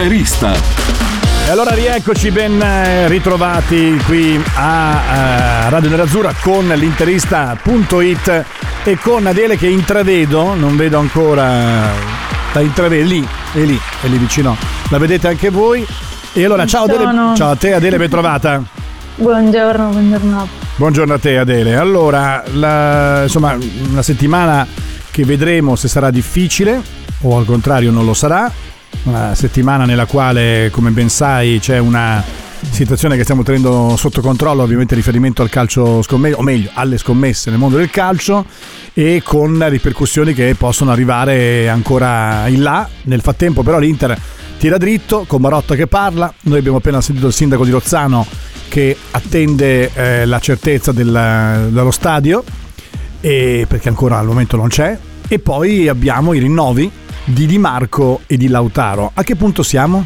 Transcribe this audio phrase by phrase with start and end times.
[0.00, 0.52] L'interista.
[1.46, 8.44] E allora rieccoci ben eh, ritrovati qui a eh, Radio Nerazzurra con l'interista.it
[8.84, 11.90] e con Adele che intravedo, non vedo ancora,
[12.50, 14.56] la intravedo, lì, è lì, è lì vicino,
[14.88, 15.86] la vedete anche voi.
[16.32, 18.62] E allora ciao Adele, ciao a te Adele, ben trovata.
[19.16, 20.48] Buongiorno, buongiorno.
[20.76, 21.76] Buongiorno a te Adele.
[21.76, 23.54] Allora, la- insomma,
[23.90, 24.66] una settimana
[25.10, 26.80] che vedremo se sarà difficile
[27.20, 28.50] o al contrario non lo sarà.
[29.04, 32.22] Una settimana nella quale, come ben sai, c'è una
[32.70, 37.48] situazione che stiamo tenendo sotto controllo, ovviamente riferimento al calcio scommesse, o meglio, alle scommesse
[37.48, 38.44] nel mondo del calcio
[38.92, 42.86] e con ripercussioni che possono arrivare ancora in là.
[43.04, 44.18] Nel frattempo però l'Inter
[44.58, 46.32] tira dritto, con Marotta che parla.
[46.42, 48.26] Noi abbiamo appena sentito il sindaco di Rozzano
[48.68, 52.44] che attende eh, la certezza del- dello stadio,
[53.20, 54.96] perché ancora al momento non c'è.
[55.26, 56.90] E poi abbiamo i rinnovi
[57.32, 59.12] di Di Marco e di Lautaro.
[59.14, 60.04] A che punto siamo?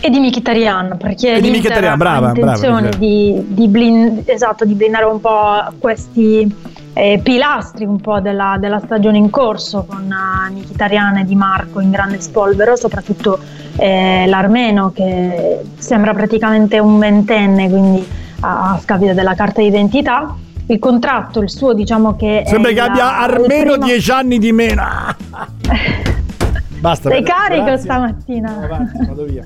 [0.00, 4.64] E di Mkhitaryan, perché E di Mkhitaryan, brava, ha intenzione brava, di, di blin- esatto,
[4.64, 6.52] di blindare un po' questi
[6.94, 11.80] eh, pilastri un po' della, della stagione in corso con uh, Mkhitaryan e Di Marco
[11.80, 13.38] in grande spolvero, soprattutto
[13.76, 18.04] eh, l'armeno che sembra praticamente un ventenne, quindi
[18.40, 20.34] a, a scapito della carta d'identità.
[20.70, 22.44] Il contratto, il suo diciamo che...
[22.46, 24.82] Sembra che abbia almeno primo- 10 anni di meno.
[26.78, 27.10] Basta.
[27.10, 27.82] Sei carico Grazie.
[27.82, 28.52] stamattina.
[28.52, 29.44] Vado avanti, vado via.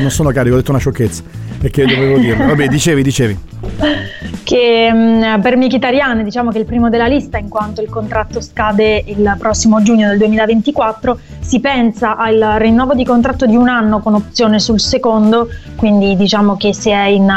[0.00, 1.22] Non sono carico, ho detto una sciocchezza.
[1.60, 2.46] E che dovevo dirlo.
[2.46, 3.38] Vabbè, dicevi, dicevi.
[4.42, 8.40] che mh, per Mkhitaryan diciamo che è il primo della lista in quanto il contratto
[8.40, 14.00] scade il prossimo giugno del 2024 si pensa al rinnovo di contratto di un anno
[14.00, 17.30] con opzione sul secondo quindi diciamo che si è, in,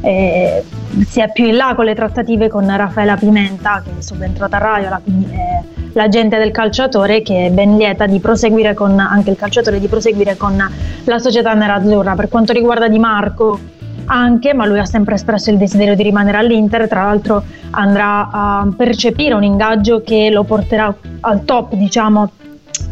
[0.00, 0.64] eh,
[1.06, 4.60] si è più in là con le trattative con Raffaella Pimenta che è subentrata a
[4.60, 5.62] Raiola quindi è
[5.96, 10.36] l'agente del calciatore che è ben lieta di proseguire con anche il calciatore di proseguire
[10.36, 10.56] con
[11.04, 12.14] la società nerazzurra.
[12.14, 13.58] Per quanto riguarda Di Marco
[14.08, 18.68] anche, ma lui ha sempre espresso il desiderio di rimanere all'Inter, tra l'altro andrà a
[18.76, 22.30] percepire un ingaggio che lo porterà al top, diciamo,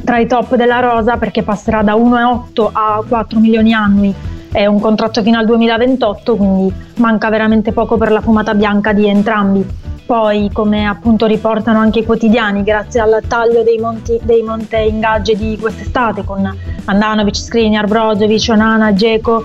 [0.02, 4.12] tra i top della rosa perché passerà da 1,8 a 4 milioni annui,
[4.54, 9.08] è un contratto fino al 2028, quindi manca veramente poco per la fumata bianca di
[9.08, 9.66] entrambi.
[10.06, 15.34] Poi, come appunto riportano anche i quotidiani, grazie al taglio dei, monti, dei monte ingaggi
[15.34, 16.48] di quest'estate con
[16.84, 19.44] Andanovic, Skriniar, Brozovic, Onana, Dzeko,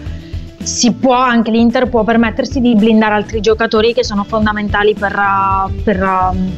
[0.61, 5.19] si può anche l'Inter può permettersi di blindare altri giocatori che sono fondamentali per,
[5.83, 6.07] per,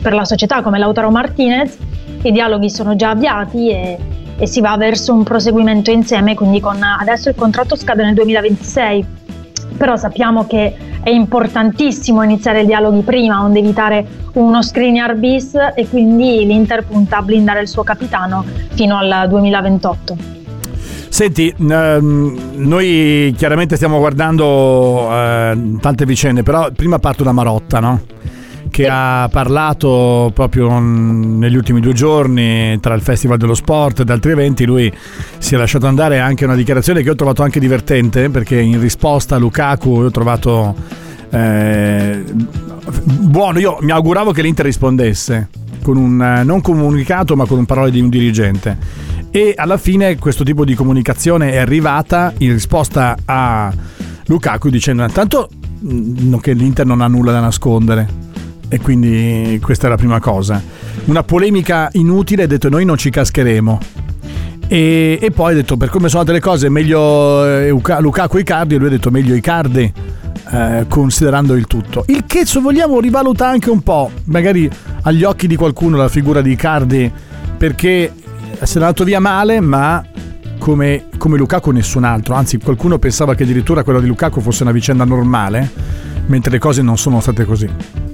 [0.01, 1.77] per la società come Lautaro Martinez.
[2.23, 3.97] I dialoghi sono già avviati e,
[4.37, 9.05] e si va verso un proseguimento insieme, quindi con adesso il contratto scade nel 2026,
[9.77, 15.87] però sappiamo che è importantissimo iniziare i dialoghi prima, onde evitare uno Skriniar bis e
[15.89, 20.39] quindi l'Inter punta a blindare il suo capitano fino al 2028.
[21.09, 28.01] Senti, ehm, noi chiaramente stiamo guardando eh, tante vicende, però prima parto da Marotta, no?
[28.71, 34.31] Che ha parlato proprio negli ultimi due giorni tra il Festival dello Sport ed altri
[34.31, 34.65] eventi.
[34.65, 34.91] Lui
[35.37, 39.35] si è lasciato andare anche una dichiarazione che ho trovato anche divertente perché in risposta
[39.35, 40.73] a Lukaku ho trovato
[41.31, 42.23] eh,
[43.19, 43.59] buono.
[43.59, 45.49] Io mi auguravo che l'Inter rispondesse
[45.83, 48.77] con un eh, non comunicato ma con un parole di un dirigente
[49.31, 53.73] e alla fine questo tipo di comunicazione è arrivata in risposta a
[54.25, 55.49] Lukaku dicendo intanto
[56.41, 58.30] che l'Inter non ha nulla da nascondere
[58.71, 60.63] e quindi questa è la prima cosa.
[61.05, 63.79] Una polemica inutile ha detto noi non ci cascheremo.
[64.69, 68.75] E, e poi ha detto per come sono andate le cose meglio eh, Lukaku Icardi
[68.75, 69.91] e lui ha detto meglio Icardi
[70.51, 72.05] eh, considerando il tutto.
[72.07, 74.69] Il che se vogliamo rivaluta anche un po' magari
[75.01, 77.11] agli occhi di qualcuno la figura di Icardi
[77.57, 78.13] perché
[78.63, 80.01] se n'è andato via male ma
[80.59, 82.35] come, come Lukaku nessun altro.
[82.35, 85.69] Anzi qualcuno pensava che addirittura quella di Lukaku fosse una vicenda normale
[86.27, 88.09] mentre le cose non sono state così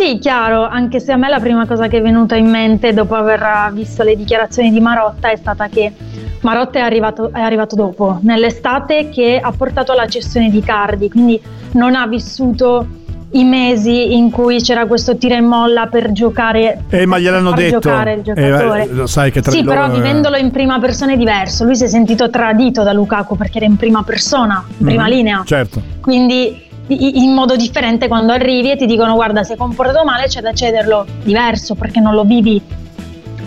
[0.00, 3.14] Sì, chiaro, anche se a me la prima cosa che è venuta in mente dopo
[3.16, 5.92] aver visto le dichiarazioni di Marotta è stata che
[6.40, 11.38] Marotta è arrivato, è arrivato dopo, nell'estate che ha portato alla cessione di Cardi, quindi
[11.72, 12.86] non ha vissuto
[13.32, 17.80] i mesi in cui c'era questo tira e molla per giocare Eh, ma gliel'hanno detto.
[17.80, 18.86] giocare il Eh, giocatore.
[18.86, 21.64] lo sai che tra sì, loro però è- vivendolo in prima persona è diverso.
[21.64, 25.10] Lui si è sentito tradito da Lukaku perché era in prima persona, in prima Mhm,
[25.10, 25.42] linea.
[25.44, 25.82] Certo.
[26.00, 30.40] Quindi in modo differente quando arrivi e ti dicono guarda si è comportato male c'è
[30.40, 32.60] da cederlo diverso perché non lo vivi.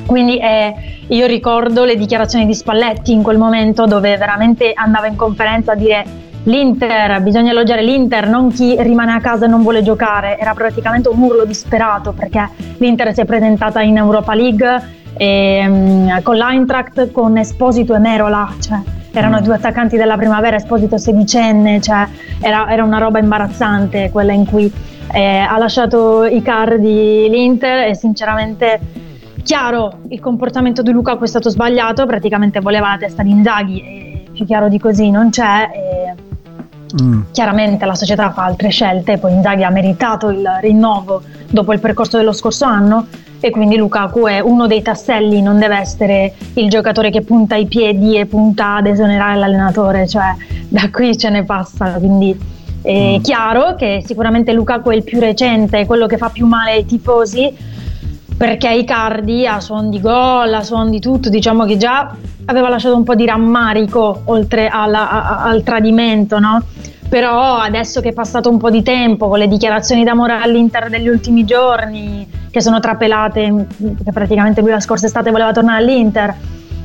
[0.06, 0.74] Quindi eh,
[1.07, 5.75] io ricordo le dichiarazioni di Spalletti in quel momento dove veramente andava in conferenza a
[5.75, 6.06] dire
[6.44, 10.38] l'Inter, bisogna elogiare l'Inter, non chi rimane a casa e non vuole giocare.
[10.38, 14.81] Era praticamente un urlo disperato perché l'Inter si è presentata in Europa League
[15.16, 18.80] ehm, con l'Eintracht con Esposito e Merola, cioè
[19.13, 19.44] erano Mm.
[19.44, 22.07] due attaccanti della primavera, Esposito sedicenne, cioè
[22.42, 24.71] era, era una roba imbarazzante quella in cui
[25.13, 28.80] eh, ha lasciato i cardi l'Inter e sinceramente
[29.44, 34.25] chiaro il comportamento di Lukaku è stato sbagliato, praticamente voleva la testa di Inzaghi e
[34.33, 35.69] più chiaro di così non c'è.
[35.74, 36.31] E
[37.01, 37.21] Mm.
[37.31, 42.18] chiaramente la società fa altre scelte, poi Inzaghi ha meritato il rinnovo dopo il percorso
[42.18, 43.07] dello scorso anno
[43.45, 47.66] e quindi Lukaku è uno dei tasselli, non deve essere il giocatore che punta i
[47.66, 50.34] piedi e punta ad esonerare l'allenatore, cioè
[50.69, 52.40] da qui ce ne passa, quindi
[52.81, 56.86] è chiaro che sicuramente Lukaku è il più recente, quello che fa più male ai
[56.86, 57.54] tifosi
[58.38, 62.95] perché Icardi a suon di gol, a suon di tutto, diciamo che già aveva lasciato
[62.95, 66.63] un po' di rammarico oltre alla- a- al tradimento, no?
[67.13, 71.07] Però adesso che è passato un po' di tempo con le dichiarazioni d'amore all'Inter degli
[71.07, 73.68] ultimi giorni, che sono trapelate,
[74.04, 76.36] che praticamente lui la scorsa estate voleva tornare all'Inter,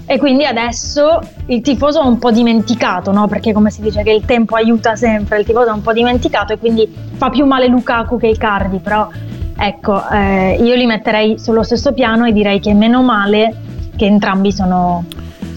[0.04, 3.26] e quindi adesso il tifoso è un po' dimenticato, no?
[3.26, 6.52] Perché come si dice che il tempo aiuta sempre, il tifoso è un po' dimenticato
[6.52, 9.08] e quindi fa più male Lukaku che Icardi, però
[9.56, 13.56] ecco, eh, io li metterei sullo stesso piano e direi che meno male
[13.96, 15.06] che entrambi sono,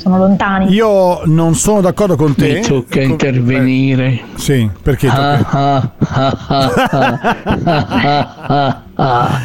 [0.02, 0.72] sono lontani.
[0.74, 2.54] Io non sono d'accordo con te.
[2.56, 4.06] Mi tocca Ecco, intervenire.
[4.08, 5.92] eh, sì, perché Ah, tocca?
[6.00, 6.38] ah,
[8.48, 9.40] ah, ah.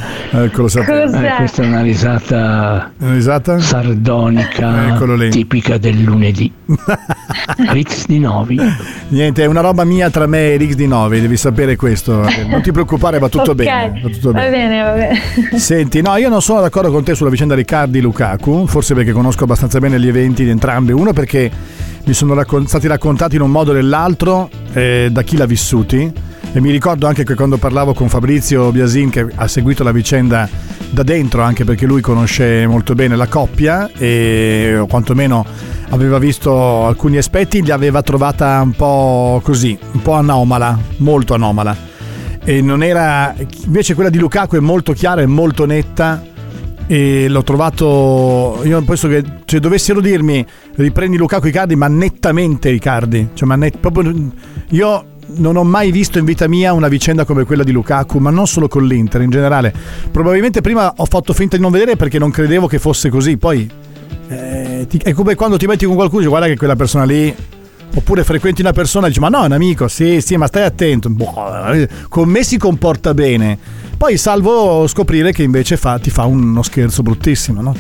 [0.53, 0.81] Cos'è?
[0.81, 3.59] Eh, questa è una risata Una risata?
[3.59, 4.99] sardonica
[5.31, 6.53] tipica del lunedì.
[7.71, 8.59] Rix di Novi.
[9.09, 12.27] Niente, è una roba mia tra me e Rix di 9, devi sapere questo.
[12.49, 14.01] Non ti preoccupare, va tutto Ok, bene.
[14.03, 14.51] Va tutto va bene.
[14.51, 15.59] bene, va bene.
[15.59, 19.45] Senti, no, io non sono d'accordo con te sulla vicenda Riccardi Lukaku, forse perché conosco
[19.45, 20.93] abbastanza bene gli eventi di entrambi.
[20.93, 21.51] Uno perché
[22.05, 26.13] mi sono raccon- stati raccontati in un modo o nell'altro eh, da chi l'ha vissuti.
[26.57, 30.49] E mi ricordo anche che quando parlavo con Fabrizio Biasin, che ha seguito la vicenda
[30.89, 35.45] da dentro, anche perché lui conosce molto bene la coppia e quantomeno
[35.91, 41.77] aveva visto alcuni aspetti, li aveva trovata un po' così, un po' anomala, molto anomala.
[42.43, 43.35] E non era
[43.67, 46.25] invece quella di Lukaku è molto chiara e molto netta
[46.87, 53.31] e l'ho trovato io penso che se dovessero dirmi riprendi Lukaku Icardi ma nettamente Icardi
[53.35, 54.31] cioè ma net- proprio
[54.69, 58.31] io non ho mai visto in vita mia una vicenda come quella di Lukaku ma
[58.31, 59.73] non solo con l'Inter in generale
[60.11, 63.69] probabilmente prima ho fatto finta di non vedere perché non credevo che fosse così poi
[64.29, 67.05] eh, ti- è come quando ti metti con qualcuno e dici, guarda che quella persona
[67.05, 67.35] lì
[67.95, 70.65] Oppure frequenti una persona e dici: Ma no, è un amico, sì, sì, ma stai
[70.65, 71.09] attento.
[71.09, 71.33] Boh,
[72.11, 73.57] con me si comporta bene.
[73.97, 77.75] Poi, salvo scoprire che invece fa- ti fa uno scherzo bruttissimo, no?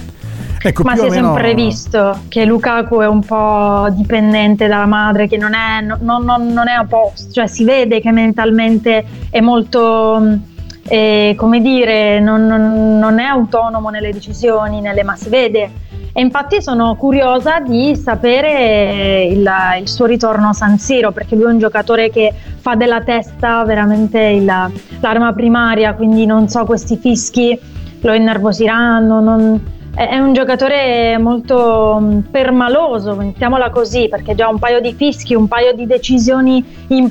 [0.62, 5.28] Ecco, Ma si è meno- sempre visto che Lukaku è un po' dipendente dalla madre,
[5.28, 9.04] che non è, no- non- non- non è a posto, cioè si vede che mentalmente
[9.30, 10.40] è molto, mh,
[10.88, 15.70] eh, come dire, non, non- non è autonomo nelle decisioni, nelle, ma si vede.
[16.12, 19.46] E infatti sono curiosa di sapere il,
[19.80, 23.62] il suo ritorno a San Siro, perché lui è un giocatore che fa della testa
[23.64, 24.70] veramente il-
[25.00, 27.58] l'arma primaria, quindi non so, questi fischi
[28.00, 34.80] lo innervosiranno, non- è un giocatore molto mh, permaloso, mettiamola così, perché già un paio
[34.80, 36.62] di fischi, un paio di decisioni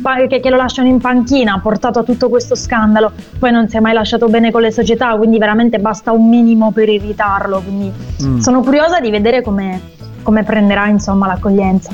[0.02, 3.12] pa- che, che lo lasciano in panchina ha portato a tutto questo scandalo.
[3.40, 6.72] Poi non si è mai lasciato bene con le società, quindi veramente basta un minimo
[6.72, 7.60] per irritarlo.
[7.62, 7.92] Quindi
[8.24, 8.38] Mm.
[8.40, 9.82] sono curiosa di vedere come,
[10.22, 11.90] come prenderà insomma l'accoglienza.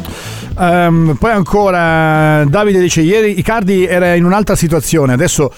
[0.59, 5.51] Ehm, poi ancora Davide dice ieri Icardi era in un'altra situazione, adesso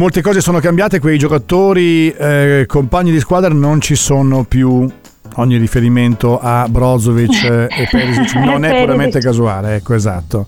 [0.00, 4.88] molte cose sono cambiate, quei giocatori eh, compagni di squadra non ci sono più.
[5.34, 10.46] Ogni riferimento a Brozovic eh, e Perisic non è puramente casuale, ecco esatto.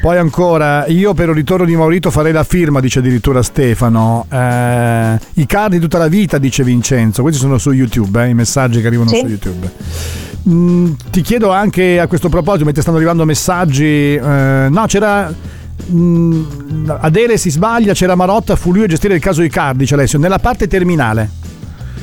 [0.00, 4.26] Poi ancora, io per il ritorno di Maurito farei la firma, dice addirittura Stefano.
[4.30, 7.20] Eh, Icardi tutta la vita, dice Vincenzo.
[7.20, 9.18] Questi sono su YouTube, eh, i messaggi che arrivano Sì.
[9.20, 9.70] su YouTube.
[10.48, 15.56] Mm, ti chiedo anche a questo proposito, mentre stanno arrivando messaggi, eh, no, c'era.
[15.90, 20.18] Mm, Adele si sbaglia, c'era Marotta, fu lui a gestire il caso Icardi, dice Alessio,
[20.18, 21.30] nella parte terminale.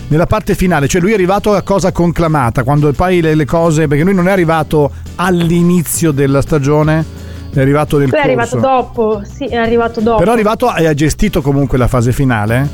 [0.07, 3.87] Nella parte finale, cioè lui è arrivato a cosa conclamata, quando poi le, le cose,
[3.87, 7.03] perché lui non è arrivato all'inizio della stagione
[7.51, 8.67] È arrivato nel Lui è arrivato corso.
[8.67, 10.19] dopo, sì, è arrivato dopo.
[10.19, 12.69] Però è arrivato e ha gestito comunque la fase finale.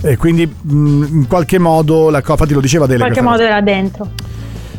[0.00, 2.98] E quindi mh, in qualche modo la Coppa, ti lo diceva Dele.
[3.04, 4.08] in qualche modo era dentro.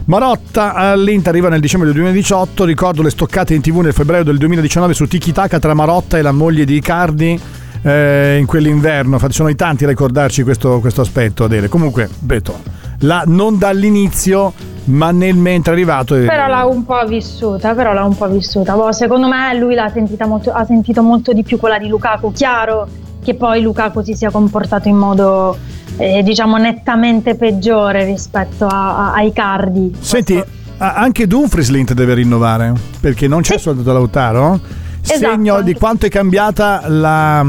[0.08, 4.38] Marotta all'Inter arriva nel dicembre del 2018, ricordo le stoccate in tv nel febbraio del
[4.38, 7.38] 2019 su Tiki Taka tra Marotta e la moglie di Icardi
[7.82, 11.68] eh, in quell'inverno, sono in tanti a ricordarci questo, questo aspetto Adele.
[11.68, 12.58] Comunque, Beto,
[13.00, 14.54] la, non dall'inizio
[14.86, 16.16] ma nel mentre è arrivato...
[16.16, 18.76] e- Però l'ha un po' vissuta, però l'ha un po' vissuta.
[18.76, 22.32] Boh, secondo me lui l'ha sentita molto, ha sentito molto di più quella di Lukaku.
[22.32, 22.88] Chiaro
[23.22, 25.58] che poi Lukaku si sia comportato in modo,
[25.98, 29.96] eh, diciamo, nettamente peggiore rispetto a, a, ai Cardi.
[30.00, 30.42] Senti,
[30.78, 33.64] a- anche Dumfries l'Inter deve rinnovare perché non c'è Sì.
[33.64, 34.60] soltanto Lautaro.
[35.02, 35.62] Segno Esatto.
[35.62, 37.46] di quanto è cambiata la,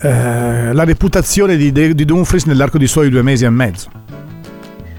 [0.00, 3.88] eh, la reputazione di, di Dumfries nell'arco di suoi due mesi e mezzo.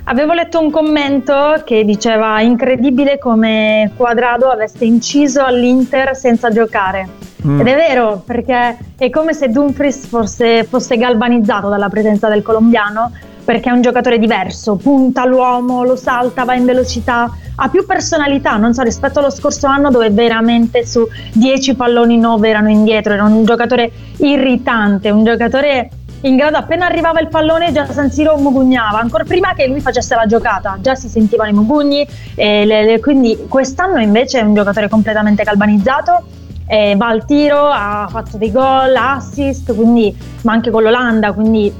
[0.06, 7.08] Avevo letto un commento che diceva incredibile come Quadrado avesse inciso all'Inter senza giocare.
[7.46, 7.60] Mm.
[7.60, 13.12] Ed è vero, perché è come se Dumfries fosse, fosse galvanizzato dalla presenza del colombiano,
[13.44, 18.58] perché è un giocatore diverso, punta l'uomo, lo salta, va in velocità, ha più personalità,
[18.58, 23.24] non so, rispetto allo scorso anno dove veramente su 10 palloni 9 erano indietro, era
[23.24, 25.90] un giocatore irritante, un giocatore
[26.22, 30.16] in grado appena arrivava il pallone già San Siro mugugnava, ancora prima che lui facesse
[30.16, 34.88] la giocata, già si sentivano i mugugni, le- le- quindi quest'anno invece è un giocatore
[34.88, 36.24] completamente galvanizzato,
[36.68, 41.74] eh, va al tiro, ha fatto dei gol, assist, quindi, ma anche con l'Olanda, quindi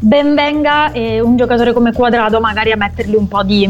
[0.00, 3.68] ben venga eh, un giocatore come Quadrado magari a mettergli un po' di,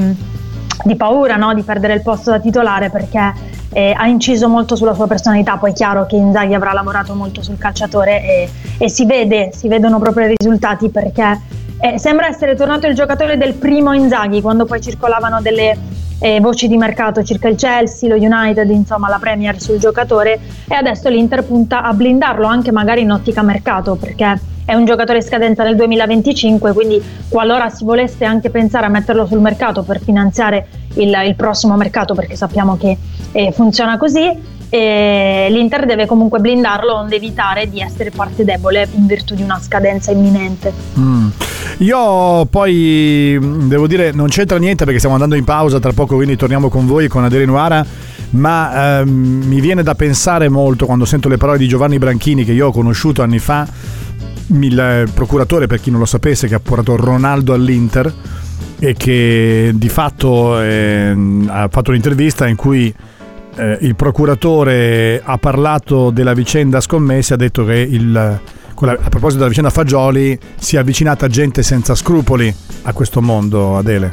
[0.85, 1.55] di paura no?
[1.55, 3.33] di perdere il posto da titolare perché
[3.73, 7.43] eh, ha inciso molto sulla sua personalità, poi è chiaro che Inzaghi avrà lavorato molto
[7.43, 11.41] sul calciatore e, e si vede, si vedono proprio i risultati perché
[11.81, 15.77] eh, sembra essere tornato il giocatore del primo Inzaghi quando poi circolavano delle
[16.19, 20.41] eh, voci di mercato circa il Chelsea, lo United, insomma la Premier sul giocatore.
[20.69, 25.23] E adesso l'Inter punta a blindarlo anche magari in ottica mercato perché è un giocatore
[25.23, 30.67] scadenza nel 2025 quindi qualora si volesse anche pensare a metterlo sul mercato per finanziare
[30.97, 32.99] il, il prossimo mercato perché sappiamo che
[33.33, 39.07] eh, funziona così e l'Inter deve comunque blindarlo onde evitare di essere parte debole in
[39.07, 40.73] virtù di una scadenza imminente.
[40.99, 41.29] Mm.
[41.79, 46.17] Io poi mh, devo dire non c'entra niente perché stiamo andando in pausa tra poco
[46.17, 47.85] quindi torniamo con voi con Adele Nuara
[48.31, 52.53] ma ehm, mi viene da pensare molto quando sento le parole di Giovanni Branchini che
[52.53, 53.67] io ho conosciuto anni fa
[54.49, 58.13] il eh, procuratore per chi non lo sapesse che ha portato Ronaldo all'Inter
[58.81, 62.95] e che di fatto ehm, ha fatto un'intervista in cui
[63.59, 69.49] eh, il procuratore ha parlato della vicenda scommesse ha detto che il, a proposito della
[69.49, 74.11] vicenda Fagioli si è avvicinata gente senza scrupoli a questo mondo Adele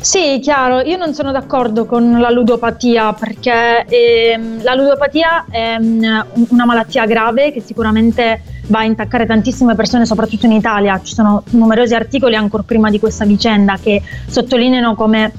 [0.00, 6.02] Sì, chiaro, io non sono d'accordo con la ludopatia perché ehm, la ludopatia è mm,
[6.48, 11.00] una malattia grave che sicuramente va a intaccare tantissime persone, soprattutto in Italia.
[11.02, 15.32] Ci sono numerosi articoli ancora prima di questa vicenda che sottolineano come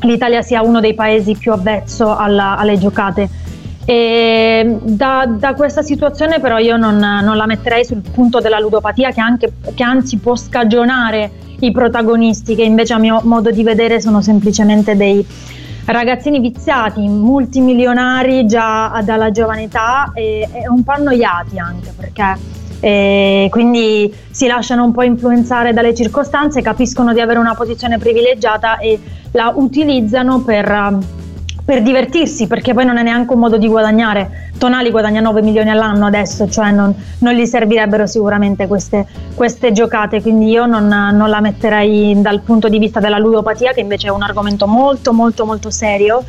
[0.00, 3.28] l'Italia sia uno dei paesi più avvezzo alla- alle giocate.
[3.86, 9.20] Da, da questa situazione però io non, non la metterei sul punto della ludopatia che,
[9.20, 14.20] anche, che anzi può scagionare i protagonisti che invece a mio modo di vedere sono
[14.22, 15.24] semplicemente dei
[15.84, 22.36] ragazzini viziati, multimilionari già dalla giovane età e, e un po' annoiati anche perché
[22.86, 28.78] eh, quindi si lasciano un po' influenzare dalle circostanze, capiscono di avere una posizione privilegiata
[28.78, 29.00] e
[29.32, 31.04] la utilizzano per, um,
[31.64, 34.52] per divertirsi perché poi non è neanche un modo di guadagnare.
[34.56, 40.22] Tonali guadagna 9 milioni all'anno adesso, cioè non, non gli servirebbero sicuramente queste, queste giocate,
[40.22, 44.10] quindi io non, non la metterei dal punto di vista della ludopatia che invece è
[44.10, 46.22] un argomento molto molto molto serio.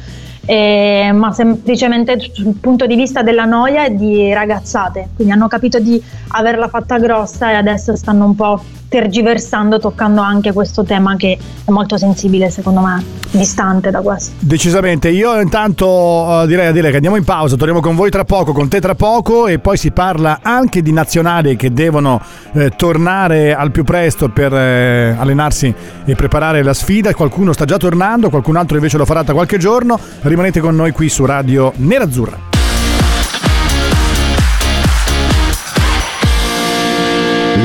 [0.50, 5.78] Eh, ma semplicemente sul punto di vista della noia e di ragazzate, quindi hanno capito
[5.80, 11.38] di averla fatta grossa e adesso stanno un po' tergiversando, toccando anche questo tema che
[11.66, 14.32] è molto sensibile secondo me, distante da questo.
[14.40, 18.54] Decisamente, io intanto eh, direi Adele che andiamo in pausa, torniamo con voi tra poco,
[18.54, 22.22] con te tra poco e poi si parla anche di nazionali che devono
[22.54, 25.74] eh, tornare al più presto per eh, allenarsi
[26.06, 29.58] e preparare la sfida, qualcuno sta già tornando, qualcun altro invece lo farà tra qualche
[29.58, 32.47] giorno, rimanete con noi qui su Radio Nerazzurra.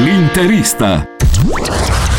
[0.01, 1.07] L'interista.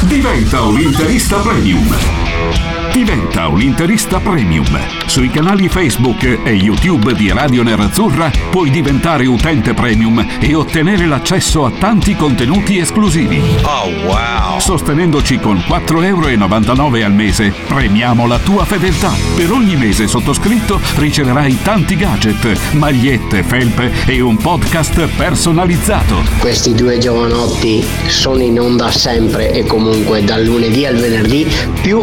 [0.01, 2.82] Diventa un interista premium.
[2.93, 4.67] Diventa un interista premium.
[5.07, 11.65] Sui canali Facebook e YouTube di Radio Nerazzurra puoi diventare utente premium e ottenere l'accesso
[11.65, 13.41] a tanti contenuti esclusivi.
[13.63, 14.59] Oh wow!
[14.59, 19.11] Sostenendoci con 4,99 euro al mese, premiamo la tua fedeltà.
[19.35, 26.21] Per ogni mese sottoscritto riceverai tanti gadget, magliette, felpe e un podcast personalizzato.
[26.37, 31.47] Questi due giovanotti sono in onda sempre e comunque dal lunedì al venerdì
[31.81, 31.99] più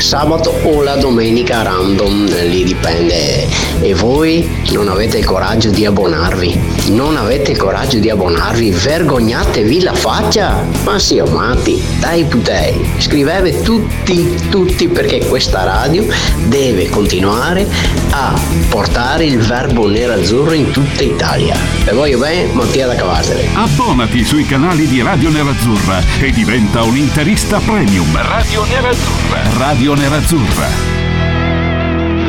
[0.00, 3.48] sabato o la domenica random, lì dipende.
[3.80, 6.60] E voi non avete il coraggio di abbonarvi?
[6.88, 8.70] Non avete il coraggio di abbonarvi?
[8.70, 10.64] Vergognatevi la faccia!
[10.84, 16.06] Ma sì, amati, dai putei, scrivete tutti, tutti perché questa radio
[16.46, 17.66] deve continuare
[18.10, 18.38] a
[18.68, 21.56] portare il verbo nero-azzurro in tutta Italia.
[21.84, 23.48] E voglio bene, Mattia da Cavazzere.
[23.54, 28.16] Abbonati sui canali di Radio Nerazzurra e diventa un interista premium.
[28.20, 29.42] Radio Nerazzurra.
[29.56, 30.66] Radio Nerazzurra.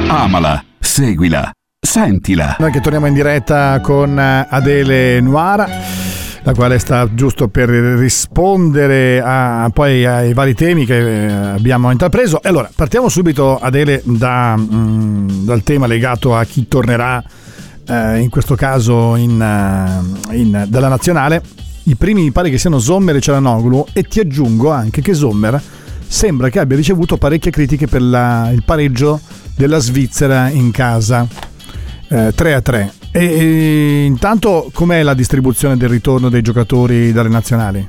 [0.07, 2.55] Amala, seguila, sentila.
[2.59, 5.67] Noi che torniamo in diretta con eh, Adele Nuara,
[6.43, 12.39] la quale sta giusto per rispondere a, poi ai vari temi che eh, abbiamo intrapreso.
[12.43, 17.23] Allora, partiamo subito, Adele, da, mm, dal tema legato a chi tornerà,
[17.87, 21.41] eh, in questo caso in, eh, in, dalla nazionale.
[21.83, 25.61] I primi mi pare che siano Sommer e Cialanoglu e ti aggiungo anche che Sommer
[26.11, 29.21] sembra che abbia ricevuto parecchie critiche per la, il pareggio
[29.55, 31.25] della Svizzera in casa
[32.09, 37.29] eh, 3 a 3 e, e intanto com'è la distribuzione del ritorno dei giocatori dalle
[37.29, 37.85] nazionali?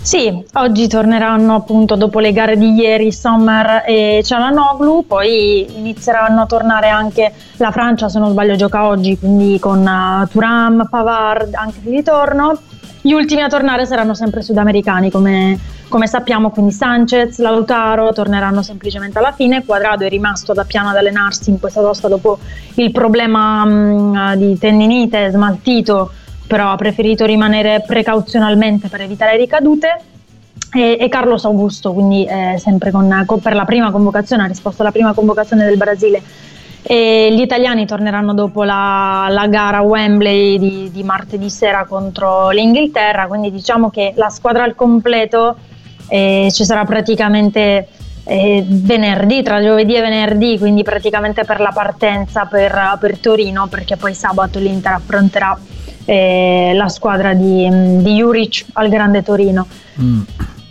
[0.00, 6.46] Sì, oggi torneranno appunto dopo le gare di ieri Sommer e Cialanoglu, poi inizieranno a
[6.46, 11.80] tornare anche la Francia, se non sbaglio gioca oggi, quindi con uh, Turam, Pavard anche
[11.82, 12.58] di ritorno.
[13.00, 15.58] Gli ultimi a tornare saranno sempre sudamericani come,
[15.94, 20.96] come sappiamo, quindi Sanchez, Lautaro torneranno semplicemente alla fine, Quadrado è rimasto da piano ad
[20.96, 22.40] allenarsi in questa tosta dopo
[22.74, 26.10] il problema mh, di tendinite smaltito
[26.48, 30.00] però ha preferito rimanere precauzionalmente per evitare ricadute.
[30.72, 34.82] E, e Carlos Augusto, quindi eh, sempre con, con, per la prima convocazione, ha risposto
[34.82, 36.20] alla prima convocazione del Brasile.
[36.82, 43.28] E gli italiani torneranno dopo la, la gara Wembley di, di, martedì sera contro l'Inghilterra,
[43.28, 45.56] quindi diciamo che la squadra al completo
[46.08, 47.88] eh, ci sarà praticamente
[48.24, 53.96] eh, venerdì, tra giovedì e venerdì, quindi praticamente per la partenza per, per Torino, perché
[53.96, 55.58] poi sabato l'Inter affronterà
[56.04, 57.68] eh, la squadra di,
[58.02, 59.66] di Juric al Grande Torino.
[60.00, 60.20] Mm.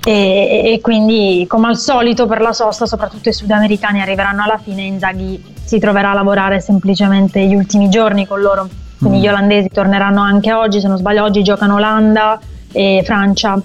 [0.05, 4.81] E, e, quindi, come al solito, per la sosta, soprattutto i sudamericani arriveranno alla fine.
[4.81, 8.67] Inzaghi si troverà a lavorare semplicemente gli ultimi giorni con loro.
[8.97, 9.21] Quindi, mm.
[9.21, 10.81] gli olandesi torneranno anche oggi.
[10.81, 12.39] Se non sbaglio, oggi giocano Olanda
[12.71, 13.57] e Francia.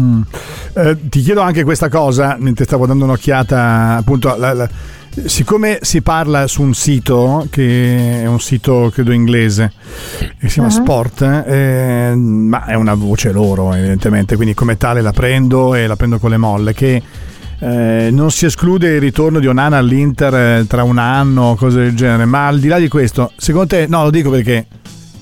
[0.00, 0.22] Mm.
[0.74, 4.36] Eh, ti chiedo anche questa cosa, mentre stavo dando un'occhiata appunto.
[4.36, 4.68] La, la,
[5.26, 9.72] siccome si parla su un sito che è un sito credo inglese
[10.38, 10.74] che si chiama uh-huh.
[10.74, 15.96] Sport eh, ma è una voce loro evidentemente quindi come tale la prendo e la
[15.96, 17.02] prendo con le molle che
[17.58, 21.96] eh, non si esclude il ritorno di Onana all'Inter eh, tra un anno cose del
[21.96, 24.66] genere ma al di là di questo secondo te no lo dico perché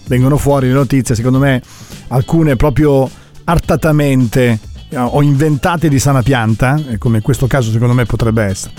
[0.08, 1.62] vengono fuori le notizie secondo me
[2.08, 3.08] alcune proprio
[3.46, 8.72] artatamente eh, o inventate di sana pianta come in questo caso secondo me potrebbe essere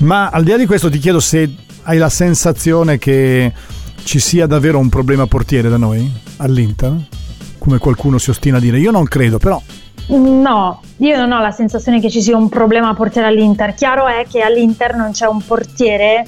[0.00, 3.52] ma al di là di questo ti chiedo se hai la sensazione che
[4.04, 6.94] ci sia davvero un problema portiere da noi all'Inter,
[7.58, 8.78] come qualcuno si ostina a dire.
[8.78, 9.60] Io non credo, però
[10.08, 13.74] No, io non ho la sensazione che ci sia un problema portiere all'Inter.
[13.74, 16.26] Chiaro è che all'Inter non c'è un portiere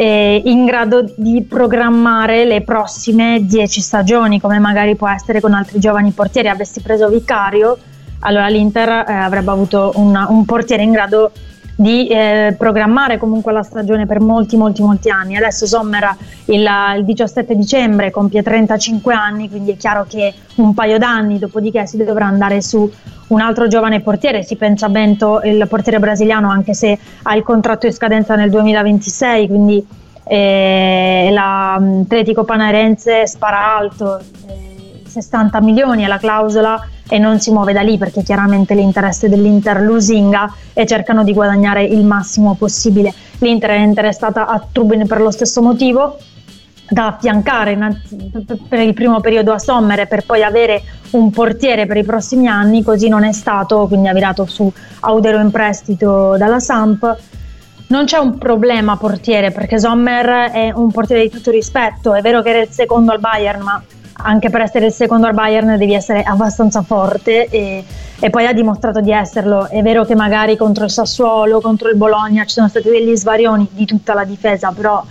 [0.00, 5.78] eh, in grado di programmare le prossime dieci stagioni, come magari può essere con altri
[5.78, 6.48] giovani portieri.
[6.48, 7.76] Avessi preso Vicario,
[8.20, 11.32] allora l'Inter eh, avrebbe avuto una, un portiere in grado
[11.76, 15.36] di eh, programmare comunque la stagione per molti molti molti anni.
[15.36, 20.96] Adesso Sommer il, il 17 dicembre compie 35 anni, quindi è chiaro che un paio
[20.96, 22.90] d'anni dopodiché si dovrà andare su
[23.30, 27.42] un altro giovane portiere, si pensa a Bento, il portiere brasiliano, anche se ha il
[27.42, 29.86] contratto in scadenza nel 2026, quindi
[30.24, 37.72] eh, l'Atletico Panarense spara alto, eh, 60 milioni è la clausola e non si muove
[37.72, 43.12] da lì perché chiaramente l'interesse dell'Inter lusinga e cercano di guadagnare il massimo possibile.
[43.38, 46.18] L'Inter è interessata a Trubin per lo stesso motivo,
[46.90, 47.78] da affiancare
[48.68, 52.82] per il primo periodo a Sommer per poi avere un portiere per i prossimi anni,
[52.82, 57.16] così non è stato, quindi ha virato su Audero in prestito dalla Samp.
[57.86, 62.42] Non c'è un problema portiere perché Sommer è un portiere di tutto rispetto, è vero
[62.42, 63.82] che era il secondo al Bayern, ma
[64.22, 67.84] anche per essere il secondo al Bayern devi essere abbastanza forte e,
[68.18, 69.68] e, poi ha dimostrato di esserlo.
[69.68, 73.68] È vero che magari contro il Sassuolo, contro il Bologna ci sono stati degli svarioni
[73.70, 75.02] di tutta la difesa, però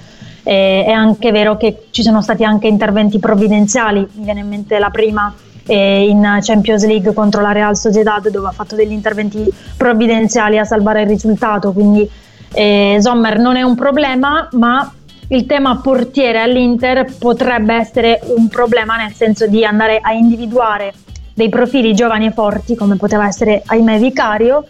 [0.49, 4.79] eh, è anche vero che ci sono stati anche interventi provvidenziali, mi viene in mente
[4.79, 5.31] la prima
[5.67, 10.63] eh, in Champions League contro la Real Sociedad dove ha fatto degli interventi provvidenziali a
[10.63, 12.09] salvare il risultato, quindi
[12.53, 14.91] eh, Sommer non è un problema, ma
[15.27, 20.93] il tema portiere all'Inter potrebbe essere un problema nel senso di andare a individuare
[21.35, 24.65] dei profili giovani e forti come poteva essere ahimè Vicario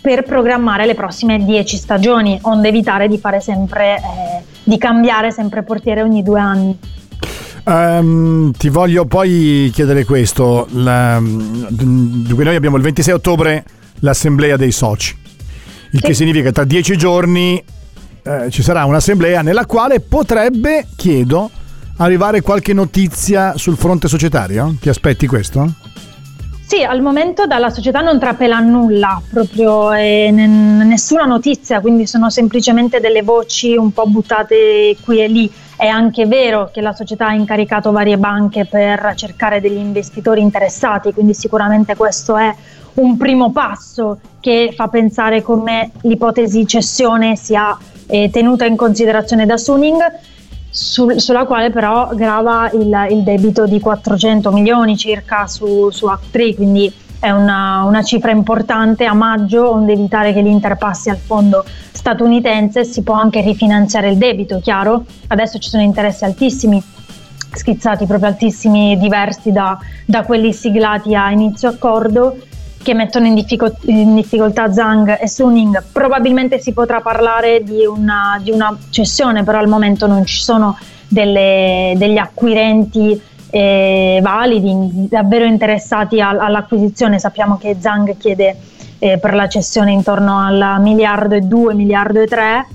[0.00, 5.62] per programmare le prossime 10 stagioni, onde evitare di fare sempre eh, di cambiare sempre
[5.62, 6.78] portiere ogni due anni.
[7.64, 10.66] Um, ti voglio poi chiedere questo.
[10.72, 13.64] La, dunque noi abbiamo il 26 ottobre
[14.00, 15.16] l'assemblea dei soci,
[15.90, 16.06] il sì.
[16.06, 17.62] che significa che tra dieci giorni
[18.22, 21.50] eh, ci sarà un'assemblea nella quale potrebbe, chiedo,
[21.96, 24.74] arrivare qualche notizia sul fronte societario?
[24.80, 25.74] Ti aspetti questo?
[26.70, 33.00] Sì, al momento dalla società non trapela nulla, proprio n- nessuna notizia, quindi sono semplicemente
[33.00, 35.52] delle voci un po' buttate qui e lì.
[35.76, 41.12] È anche vero che la società ha incaricato varie banche per cercare degli investitori interessati,
[41.12, 42.54] quindi sicuramente questo è
[42.94, 49.56] un primo passo che fa pensare come l'ipotesi cessione sia eh, tenuta in considerazione da
[49.56, 49.98] Suning
[50.70, 56.54] sul, sulla quale però grava il, il, debito di 400 milioni circa su, su Act3,
[56.54, 61.64] quindi è una, una, cifra importante a maggio, onde evitare che l'Inter passi al fondo
[61.92, 65.04] statunitense, si può anche rifinanziare il debito, chiaro?
[65.26, 66.82] Adesso ci sono interessi altissimi,
[67.52, 72.36] schizzati proprio altissimi, diversi da, da quelli siglati a inizio accordo
[72.82, 75.82] che mettono in, difficol- in, difficoltà Zhang e Suning.
[75.92, 80.78] Probabilmente si potrà parlare di una, di una cessione, però al momento non ci sono
[81.06, 87.18] delle, degli acquirenti eh, validi, davvero interessati all- all'acquisizione.
[87.18, 88.56] Sappiamo che Zhang chiede
[88.98, 92.66] eh, per la cessione intorno al miliardo e due, miliardo e tre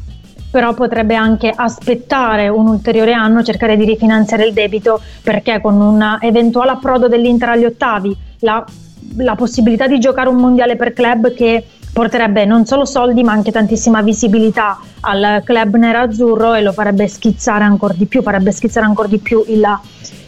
[0.56, 6.18] però potrebbe anche aspettare un ulteriore anno, cercare di rifinanziare il debito perché con un
[6.22, 8.66] eventuale approdo dell'Inter agli ottavi la
[9.18, 11.64] la possibilità di giocare un mondiale per club che
[11.96, 17.64] porterebbe non solo soldi ma anche tantissima visibilità al club nerazzurro e lo farebbe schizzare
[17.64, 19.66] ancora di più, farebbe schizzare ancora di più il,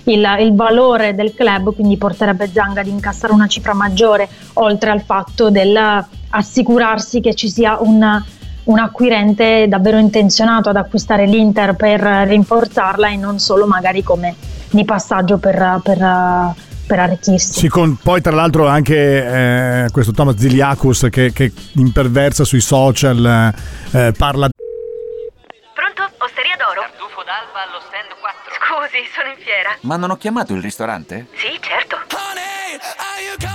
[0.04, 5.02] il, il valore del club, quindi porterebbe Zanga ad incassare una cifra maggiore, oltre al
[5.02, 8.24] fatto del assicurarsi che ci sia un,
[8.64, 14.36] un acquirente davvero intenzionato ad acquistare l'Inter per rinforzarla e non solo magari come
[14.70, 15.98] di passaggio per, per
[16.88, 17.54] per arricchirsi.
[17.54, 23.54] Sì, con poi tra l'altro anche eh, questo Thomas Ziliakus che, che imperversa sui social,
[23.92, 24.50] eh, parla...
[24.50, 26.10] Pronto?
[26.18, 26.82] Osteria d'oro?
[26.82, 28.54] Tartufo d'alba allo stand 4.
[28.58, 29.78] Scusi, sono in fiera.
[29.82, 31.28] Ma non ho chiamato il ristorante?
[31.36, 31.98] Sì, certo.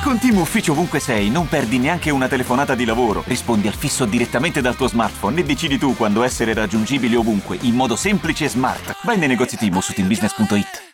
[0.02, 3.22] Con Team Ufficio ovunque sei, non perdi neanche una telefonata di lavoro.
[3.24, 7.74] Rispondi al fisso direttamente dal tuo smartphone e decidi tu quando essere raggiungibile ovunque, in
[7.76, 8.96] modo semplice e smart.
[9.04, 10.91] Vai nei negozi Team su teambusiness.it.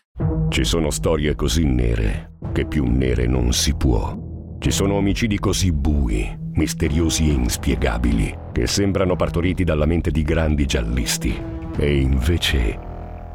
[0.48, 4.16] Ci sono storie così nere che più nere non si può.
[4.58, 10.66] Ci sono omicidi così bui, misteriosi e inspiegabili che sembrano partoriti dalla mente di grandi
[10.66, 11.40] giallisti.
[11.76, 12.78] E invece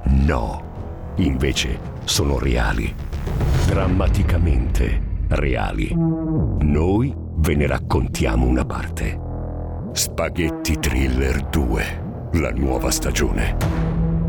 [0.06, 0.72] no.
[1.17, 2.93] Invece sono reali.
[3.67, 5.93] Drammaticamente reali.
[5.96, 9.19] Noi ve ne raccontiamo una parte.
[9.93, 12.02] Spaghetti Thriller 2.
[12.34, 13.56] La nuova stagione.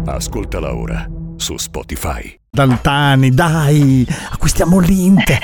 [0.05, 2.43] Ascoltala ora su Spotify.
[2.55, 5.41] Daltani, dai, acquistiamo l'Inter.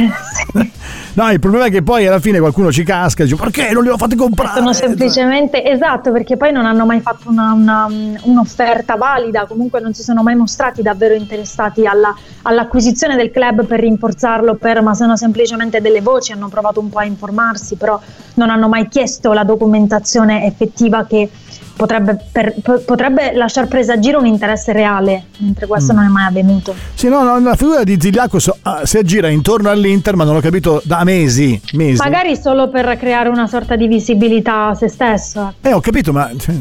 [1.14, 3.82] no, il problema è che poi alla fine qualcuno ci casca e dice perché non
[3.82, 4.60] li ho fatti comprare?
[4.60, 7.88] Sono semplicemente, esatto, perché poi non hanno mai fatto una, una,
[8.22, 13.80] un'offerta valida, comunque non si sono mai mostrati davvero interessati alla, all'acquisizione del club per
[13.80, 18.00] rinforzarlo, per, ma sono semplicemente delle voci, hanno provato un po' a informarsi, però
[18.34, 21.28] non hanno mai chiesto la documentazione effettiva che
[21.76, 22.54] potrebbe, per,
[22.84, 25.96] potrebbe lasciar presagire un interesse reale, mentre questo mm.
[25.96, 26.74] non è mai avvenuto.
[26.94, 30.40] Sì, no, no la figura di Ziliakos uh, si aggira intorno all'Inter, ma non ho
[30.40, 32.00] capito da mesi, mesi.
[32.00, 35.54] Magari solo per creare una sorta di visibilità a se stesso.
[35.60, 36.54] Eh, ho capito, ma cioè,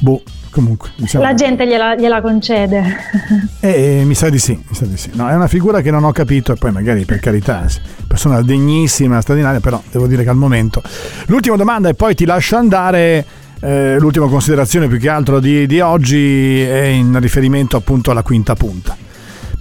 [0.00, 0.22] boh.
[0.52, 1.24] Comunque, diciamo...
[1.24, 2.84] la gente gliela, gliela concede.
[3.60, 5.10] Eh, eh, mi sa di sì, mi sa di sì.
[5.14, 7.64] No, è una figura che non ho capito e poi magari per carità,
[8.06, 10.82] persona degnissima, straordinaria, però devo dire che al momento.
[11.26, 13.24] L'ultima domanda e poi ti lascio andare.
[13.64, 18.56] Eh, l'ultima considerazione più che altro di, di oggi è in riferimento appunto alla quinta
[18.56, 18.96] punta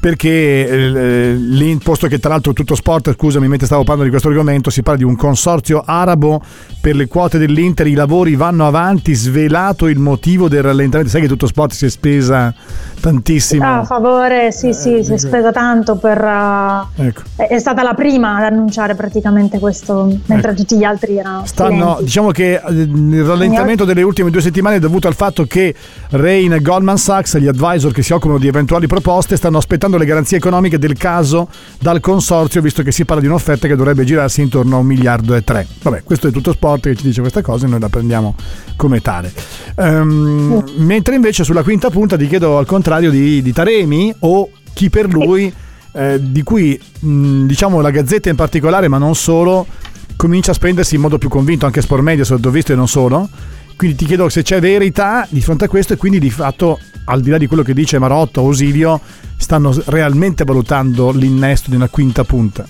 [0.02, 4.72] perché eh, posto che tra l'altro tutto sport, scusami, mentre stavo parlando di questo argomento,
[4.72, 6.42] si parla di un consorzio arabo
[6.82, 11.28] per le quote dell'Inter, i lavori vanno avanti, svelato il motivo del rallentamento, sai che
[11.28, 12.52] tutto sport si è spesa
[13.00, 13.64] tantissimo.
[13.64, 15.28] Ah, a favore, sì, sì, Eh, si è ecco.
[15.28, 16.20] spesa tanto per...
[16.20, 17.22] uh, Ecco.
[17.36, 22.32] è, stata la prima ad annunciare praticamente questo, mentre tutti gli altri erano Stanno, diciamo
[22.32, 25.76] che eh, il rallentamento delle ultime due settimane è dovuto al fatto che
[26.10, 30.06] Rain e Goldman Sachs, gli advisor che si occupano di eventuali proposte, stanno aspettando le
[30.06, 31.50] garanzie economiche del caso
[31.80, 35.36] dal consorzio, visto che si parla di un'offerta che dovrebbe girarsi intorno a un miliardo
[35.36, 35.68] e tre.
[35.82, 38.36] Vabbè, questo è tutto sport che ci dice questa cosa e noi la prendiamo
[38.76, 39.32] come tale.
[39.78, 44.90] Ehm, Mentre invece sulla quinta punta ti chiedo al contrario di, di Taremi o chi
[44.90, 45.54] per lui,
[45.94, 49.66] eh, di cui mh, diciamo la Gazzetta in particolare, ma non solo,
[50.16, 52.88] comincia a spendersi in modo più convinto, anche Sport Media, se l'ho visto e non
[52.88, 53.30] solo.
[53.76, 57.22] Quindi ti chiedo se c'è verità di fronte a questo e quindi di fatto, al
[57.22, 59.00] di là di quello che dice Marotto o Osilio,
[59.38, 62.66] stanno realmente valutando l'innesto di una quinta punta.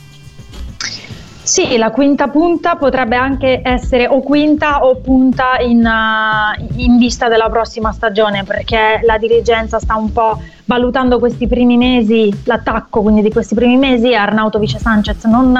[1.43, 7.27] Sì, la quinta punta potrebbe anche essere o quinta o punta in, uh, in vista
[7.27, 10.39] della prossima stagione, perché la dirigenza sta un po'
[10.71, 15.51] valutando questi primi mesi, l'attacco quindi di questi primi mesi, Arnautovic e Sanchez non,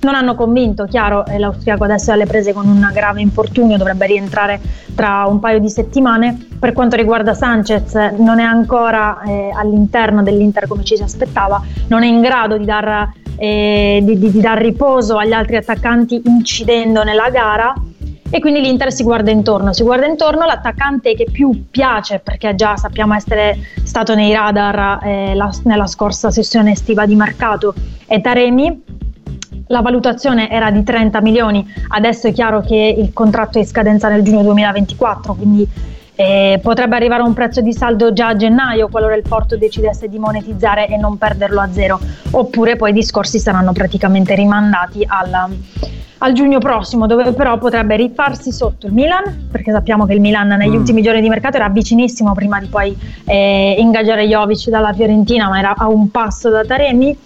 [0.00, 4.06] non hanno convinto, chiaro, eh, l'austriaco adesso è alle prese con un grave infortunio, dovrebbe
[4.06, 4.60] rientrare
[4.92, 6.48] tra un paio di settimane.
[6.58, 12.02] Per quanto riguarda Sanchez, non è ancora eh, all'interno dell'Inter come ci si aspettava, non
[12.02, 17.04] è in grado di dar eh, di, di, di dar riposo agli altri attaccanti incidendo
[17.04, 17.72] nella gara
[18.30, 22.76] e quindi l'Inter si guarda intorno, si guarda intorno l'attaccante che più piace perché già
[22.76, 27.74] sappiamo essere stato nei radar eh, la, nella scorsa sessione estiva di mercato
[28.06, 28.82] è Taremi.
[29.68, 34.08] La valutazione era di 30 milioni adesso è chiaro che il contratto è in scadenza
[34.08, 35.68] nel giugno 2024 quindi
[36.16, 40.18] eh, potrebbe arrivare un prezzo di saldo già a gennaio qualora il Porto decidesse di
[40.18, 42.00] monetizzare e non perderlo a zero,
[42.30, 45.56] oppure poi i discorsi saranno praticamente rimandati al,
[46.18, 50.48] al giugno prossimo, dove però potrebbe rifarsi sotto il Milan, perché sappiamo che il Milan
[50.48, 50.78] negli Mm.
[50.78, 55.58] ultimi giorni di mercato era vicinissimo prima di poi eh, ingaggiare Jovic dalla Fiorentina, ma
[55.58, 57.16] era a un passo da Taremi.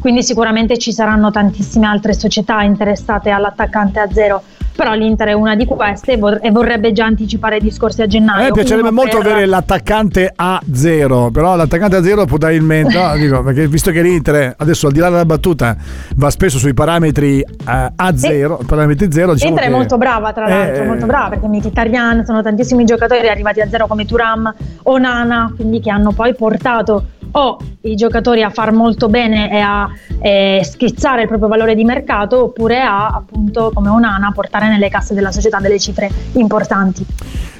[0.00, 4.42] Quindi sicuramente ci saranno tantissime altre società interessate all'attaccante a zero,
[4.74, 8.06] però l'Inter è una di queste e vor- vorrebbe già anticipare i discorsi a A
[8.06, 8.44] gennaio.
[8.44, 13.42] me piacerebbe molto per- avere l'attaccante a zero, però l'attaccante a zero probabilmente, no, dico,
[13.42, 15.76] perché visto che l'Inter adesso al di là della battuta
[16.16, 20.48] va spesso sui parametri eh, a zero, parametri zero, diciamo L'Inter è molto brava, tra
[20.48, 24.54] l'altro, Eh, molto brava perché Mkhitaryan sono tantissimi giocatori arrivati a zero come Turam
[24.84, 29.60] o Nana, quindi che hanno poi portato o i giocatori a far molto bene e
[29.60, 29.88] a
[30.20, 35.14] eh, schizzare il proprio valore di mercato oppure a appunto come Onana portare nelle casse
[35.14, 37.04] della società delle cifre importanti.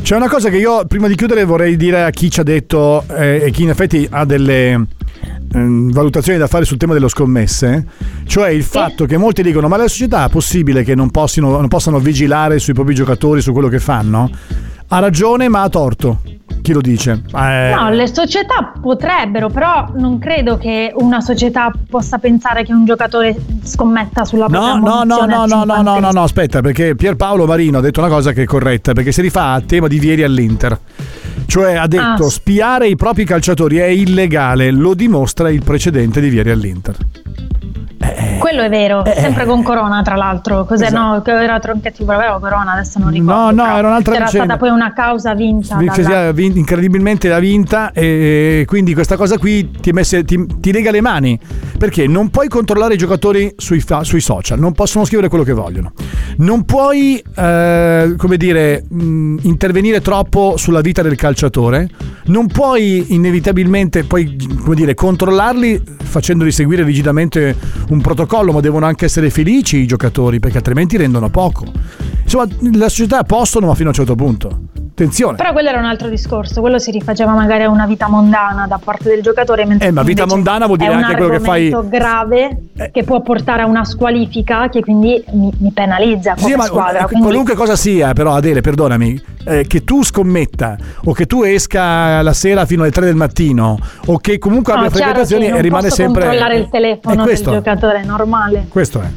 [0.02, 3.04] C'è una cosa che io prima di chiudere vorrei dire a chi ci ha detto
[3.08, 4.86] eh, e chi in effetti ha delle
[5.52, 7.86] ehm, valutazioni da fare sul tema delle scommesse,
[8.26, 11.68] cioè il fatto che molti dicono ma le società è possibile che non, possino- non
[11.68, 14.30] possano vigilare sui propri giocatori, su quello che fanno?
[14.88, 16.20] Ha ragione ma ha torto.
[16.62, 17.22] Chi lo dice?
[17.34, 22.84] Eh, No, le società potrebbero, però non credo che una società possa pensare che un
[22.84, 26.00] giocatore scommetta sulla propria No, no, no, no, no, no, no, 50.
[26.00, 29.20] no, no, aspetta, perché Pierpaolo Marino ha detto una cosa che è corretta, perché si
[29.22, 30.78] rifà al tema di Vieri all'Inter.
[31.46, 32.30] Cioè ha detto Ah.
[32.30, 36.94] spiare i propri calciatori è illegale, lo dimostra il precedente di Vieri all'Inter.
[38.40, 40.64] Quello è vero, Eh, sempre con Corona tra l'altro.
[40.64, 40.90] Cos'è?
[40.90, 43.32] No, che era Tronchetti Bravero Corona, adesso non ricordo.
[43.32, 44.44] No, no, era un'altra C'era vicenda.
[44.46, 45.76] stata poi una causa vinta.
[45.76, 50.90] Che dalla- incredibilmente l'ha vinta e quindi questa cosa qui ti, messe- ti- ti lega
[50.90, 51.38] le mani
[51.78, 55.92] perché non puoi controllare i giocatori sui, sui social, non possono scrivere quello che vogliono,
[56.38, 61.88] non puoi eh, come dire mh, intervenire troppo sulla vita del calciatore,
[62.26, 67.56] non puoi inevitabilmente poi come dire controllarli facendoli seguire rigidamente
[67.90, 71.64] un protocollo, ma devono anche essere felici i giocatori perché altrimenti rendono poco.
[72.22, 74.60] Insomma, la società possono ma fino a un certo punto.
[75.00, 75.36] Attenzione.
[75.36, 78.78] Però quello era un altro discorso, quello si rifaceva magari a una vita mondana da
[78.82, 79.66] parte del giocatore.
[79.78, 81.72] Eh, ma vita mondana vuol dire è un anche quello che fai- Eh.
[81.72, 86.54] argomento grave che può portare a una squalifica che quindi mi, mi penalizza come Sì,
[86.54, 86.98] ma squadra.
[87.00, 91.44] eh, quindi- qualunque cosa sia, però, Adele, perdonami, eh, che tu scommetta o che tu
[91.44, 95.50] esca la sera fino alle 3 del mattino o che comunque No, abbia frequentazioni e
[95.50, 96.24] non rimane sempre.
[96.24, 98.66] controllare il telefono È del giocatore, è normale.
[98.68, 99.08] Questo è.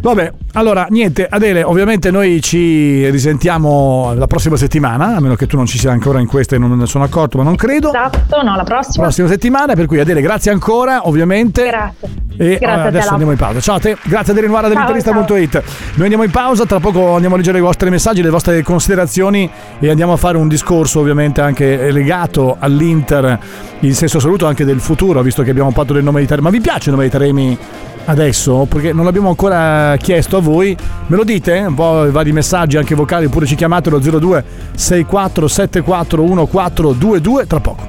[0.00, 5.56] Vabbè, allora niente, Adele, ovviamente noi ci risentiamo la prossima settimana, a meno che tu
[5.56, 7.88] non ci sia ancora in questa e non me ne sono accorto, ma non credo.
[7.88, 9.04] Esatto, no, la prossima.
[9.04, 11.66] Prossima settimana, per cui Adele, grazie ancora, ovviamente.
[11.66, 12.20] Grazie.
[12.40, 13.60] E Grazie a te, adesso andiamo in pausa.
[13.60, 15.62] Ciao a te, grazie Adele Nuara Ciao, dell'interista.it.
[15.96, 19.50] Noi andiamo in pausa, tra poco andiamo a leggere i vostri messaggi, le vostre considerazioni
[19.78, 23.38] e andiamo a fare un discorso ovviamente anche legato all'Inter
[23.80, 26.46] in senso assoluto anche del futuro, visto che abbiamo fatto del nome di Taremi.
[26.46, 27.58] Ma vi piace il nome di Taremi
[28.06, 28.66] adesso?
[28.68, 30.76] Perché non l'abbiamo ancora chiesto a voi.
[31.06, 31.58] Me lo dite?
[31.60, 37.46] Un po' i vari messaggi anche vocali oppure ci chiamate allo 02 64 74 1422
[37.46, 37.88] tra poco.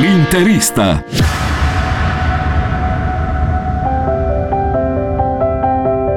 [0.00, 1.04] L'interista.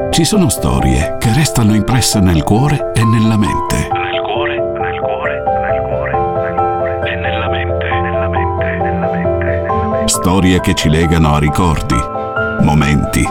[0.09, 4.06] Ci sono storie che restano impresse nel cuore e nella mente.
[10.27, 11.95] Storie che ci legano a ricordi,
[12.59, 13.25] momenti,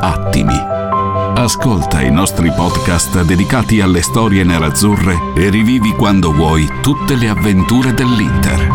[0.00, 0.56] attimi.
[1.34, 7.92] Ascolta i nostri podcast dedicati alle storie nerazzurre e rivivi quando vuoi tutte le avventure
[7.92, 8.66] dell'Inter.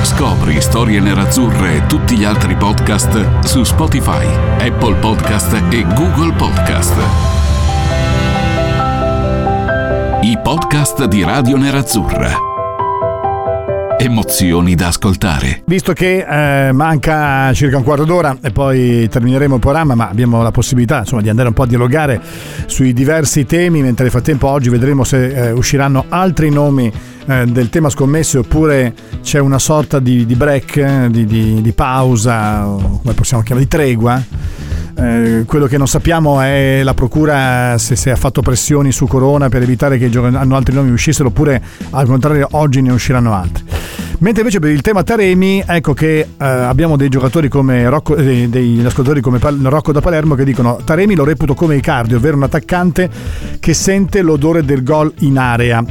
[0.00, 4.24] Scopri Storie Nerazzurre e tutti gli altri podcast su Spotify,
[4.66, 6.96] Apple Podcast e Google Podcast.
[10.22, 12.53] I podcast di Radio Nerazzurra.
[13.96, 15.62] Emozioni da ascoltare.
[15.66, 20.42] Visto che eh, manca circa un quarto d'ora e poi termineremo il programma, ma abbiamo
[20.42, 22.20] la possibilità insomma, di andare un po' a dialogare
[22.66, 26.92] sui diversi temi, mentre nel frattempo oggi vedremo se eh, usciranno altri nomi
[27.26, 31.72] eh, del tema scommesse oppure c'è una sorta di, di break, eh, di, di- di
[31.72, 32.62] pausa,
[33.00, 34.22] come possiamo chiamare, di tregua.
[34.96, 39.48] Eh, quello che non sappiamo è la procura se, se ha fatto pressioni su Corona
[39.48, 43.64] per evitare che hanno altri nomi uscissero oppure al contrario oggi ne usciranno altri.
[44.18, 48.48] Mentre invece per il tema Taremi, ecco che eh, abbiamo dei giocatori come Rocco, eh,
[48.48, 52.36] degli ascoltatori come Pal- Rocco da Palermo che dicono Taremi lo reputo come Icardi, ovvero
[52.36, 53.10] un attaccante
[53.58, 55.84] che sente l'odore del gol in area.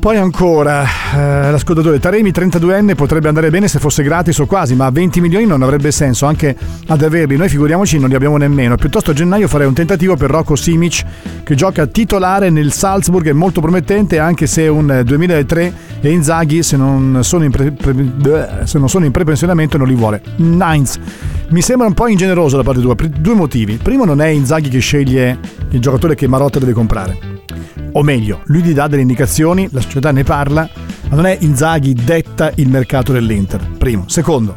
[0.00, 0.82] Poi ancora,
[1.14, 5.20] eh, l'ascoltatore Taremi 32enne potrebbe andare bene se fosse gratis o quasi, ma a 20
[5.20, 7.36] milioni non avrebbe senso anche ad averli.
[7.36, 8.76] Noi figuriamoci non li abbiamo nemmeno.
[8.76, 11.04] Piuttosto a gennaio farei un tentativo per Rocco Simic
[11.44, 16.62] che gioca titolare nel Salzburg, è molto promettente anche se un eh, 2003 e Inzaghi
[16.62, 20.22] se non sono in, pre- pre- se non sono in prepensionamento non li vuole.
[20.36, 20.98] Nines.
[21.50, 23.76] Mi sembra un po' ingeneroso da parte tua, per due motivi.
[23.76, 27.39] Primo non è Inzaghi che sceglie il giocatore che Marotta deve comprare
[27.92, 30.68] o meglio, lui gli dà delle indicazioni, la società ne parla,
[31.08, 33.60] ma non è Inzaghi detta il mercato dell'Inter.
[33.78, 34.04] Primo.
[34.06, 34.54] Secondo,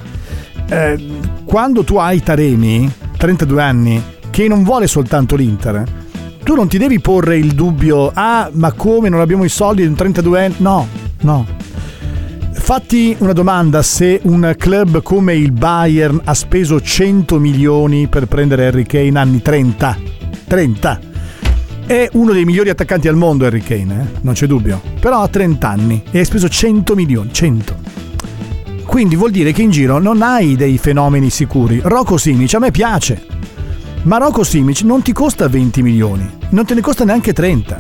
[0.70, 0.98] eh,
[1.46, 5.84] quando tu hai Taremi, 32 anni, che non vuole soltanto l'Inter,
[6.44, 9.88] tu non ti devi porre il dubbio, ah, ma come non abbiamo i soldi di
[9.88, 10.56] un 32 anni?
[10.58, 10.88] No,
[11.22, 11.46] no.
[12.52, 18.68] Fatti una domanda se un club come il Bayern ha speso 100 milioni per prendere
[18.68, 19.98] Harry Kane anni 30.
[20.48, 21.00] 30.
[21.86, 24.20] È uno dei migliori attaccanti al mondo Harry Kane, eh?
[24.22, 24.82] non c'è dubbio.
[25.00, 27.76] Però ha 30 anni e hai speso 100 milioni, 100.
[28.86, 31.82] Quindi vuol dire che in giro non hai dei fenomeni sicuri.
[31.84, 33.26] Rocco Simic a me piace,
[34.04, 37.78] ma Rocco Simic non ti costa 20 milioni, non te ne costa neanche 30.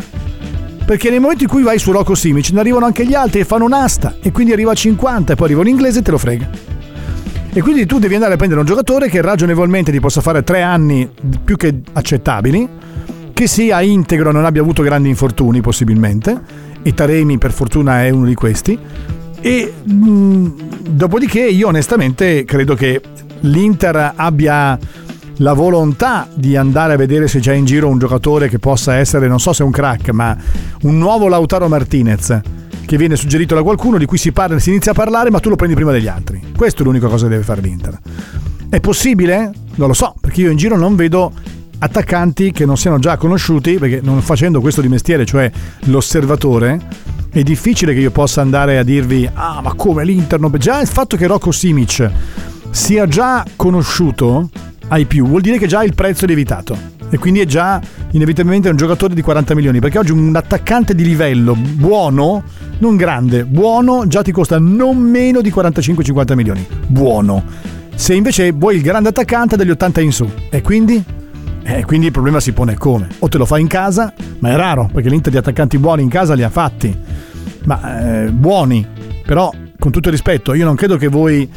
[0.85, 3.45] Perché nel momento in cui vai su Rocco Simic ne arrivano anche gli altri e
[3.45, 6.17] fanno un'asta e quindi arriva a 50 e poi arriva un inglese e te lo
[6.17, 6.49] frega.
[7.53, 10.61] E quindi tu devi andare a prendere un giocatore che ragionevolmente ti possa fare tre
[10.61, 11.09] anni
[11.43, 12.67] più che accettabili,
[13.33, 16.39] che sia integro, non abbia avuto grandi infortuni possibilmente,
[16.81, 18.77] e Taremi per fortuna è uno di questi.
[19.41, 20.47] E mh,
[20.89, 23.01] dopodiché io onestamente credo che
[23.41, 24.77] l'Inter abbia
[25.37, 29.27] la volontà di andare a vedere se c'è in giro un giocatore che possa essere,
[29.27, 30.37] non so se un crack, ma
[30.83, 32.39] un nuovo Lautaro Martinez
[32.85, 35.49] che viene suggerito da qualcuno di cui si parla, si inizia a parlare, ma tu
[35.49, 36.41] lo prendi prima degli altri.
[36.55, 37.97] Questa è l'unica cosa che deve fare l'Inter.
[38.69, 39.51] È possibile?
[39.75, 41.31] Non lo so, perché io in giro non vedo
[41.83, 45.51] attaccanti che non siano già conosciuti, perché non facendo questo di mestiere, cioè
[45.85, 46.79] l'osservatore,
[47.29, 50.51] è difficile che io possa andare a dirvi ah ma come l'Inter non...
[50.57, 52.09] già il fatto che Rocco Simic
[52.69, 54.49] sia già conosciuto
[54.89, 56.91] ai più vuol dire che già il prezzo è lievitato.
[57.09, 57.79] E quindi è già
[58.11, 62.43] inevitabilmente un giocatore di 40 milioni perché oggi un attaccante di livello buono
[62.79, 66.65] non grande buono già ti costa non meno di 45-50 milioni.
[66.87, 67.43] Buono.
[67.93, 70.27] Se invece vuoi il grande attaccante dagli 80 in su.
[70.49, 71.03] E quindi
[71.63, 73.07] eh, quindi il problema si pone come?
[73.19, 76.09] O te lo fai in casa, ma è raro, perché l'Inter di attaccanti buoni in
[76.09, 76.95] casa li ha fatti.
[77.65, 78.85] Ma eh, buoni,
[79.25, 81.49] però con tutto il rispetto, io non credo che voi,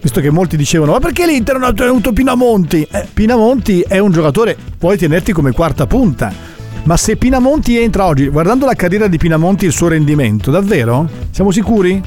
[0.00, 2.86] visto che molti dicevano, ma perché l'Inter non ha tenuto Pinamonti?
[2.90, 6.32] Eh, Pinamonti è un giocatore, puoi tenerti come quarta punta.
[6.84, 11.08] Ma se Pinamonti entra oggi, guardando la carriera di Pinamonti e il suo rendimento, davvero?
[11.30, 12.00] Siamo sicuri?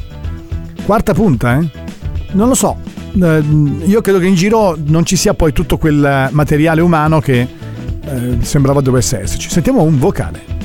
[0.86, 1.70] Quarta punta, eh?
[2.32, 2.78] Non lo so.
[3.22, 3.44] Eh,
[3.86, 7.48] io credo che in giro non ci sia poi tutto quel materiale umano che
[8.06, 9.50] eh, sembrava dovesse esserci.
[9.50, 10.58] Sentiamo un vocale.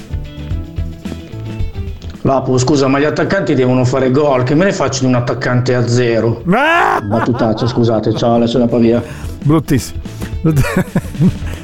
[2.22, 4.44] Lapo, scusa, ma gli attaccanti devono fare gol.
[4.44, 6.42] Che me ne faccio di un attaccante a zero?
[6.50, 6.98] Ah!
[7.02, 9.02] Battutaccia, scusate, ciao, adesso la via.
[9.42, 10.00] Bruttissimo.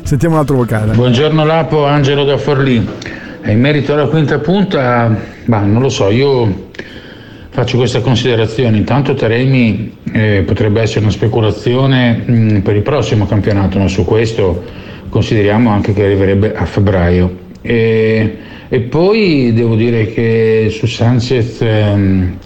[0.03, 0.93] Sentiamo un altro vocale.
[0.93, 2.87] Buongiorno Lapo, Angelo da Forlì.
[3.47, 5.17] In merito alla quinta punta,
[5.47, 6.69] bah, non lo so, io
[7.49, 8.77] faccio questa considerazione.
[8.77, 14.63] Intanto Taremi eh, potrebbe essere una speculazione mh, per il prossimo campionato, ma su questo
[15.09, 17.49] consideriamo anche che arriverebbe a febbraio.
[17.63, 18.37] E,
[18.69, 22.37] e poi devo dire che su Sanchez ehm,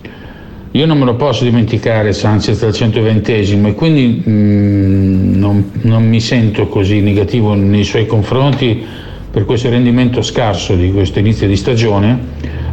[0.73, 6.21] io non me lo posso dimenticare Sanchez al 120esimo e quindi mh, non, non mi
[6.21, 8.83] sento così negativo nei suoi confronti
[9.31, 12.19] per questo rendimento scarso di questo inizio di stagione,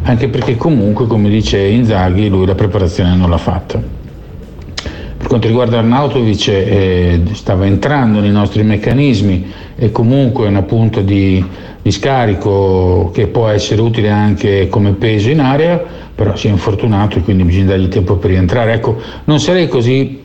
[0.02, 4.01] anche perché comunque, come dice Inzaghi, lui la preparazione non l'ha fatta.
[5.22, 11.00] Per quanto riguarda Arnautovic, eh, stava entrando nei nostri meccanismi e comunque è una punta
[11.00, 11.42] di,
[11.80, 15.80] di, scarico che può essere utile anche come peso in area,
[16.12, 18.72] però si è infortunato e quindi bisogna dargli tempo per rientrare.
[18.72, 20.22] Ecco, non sarei così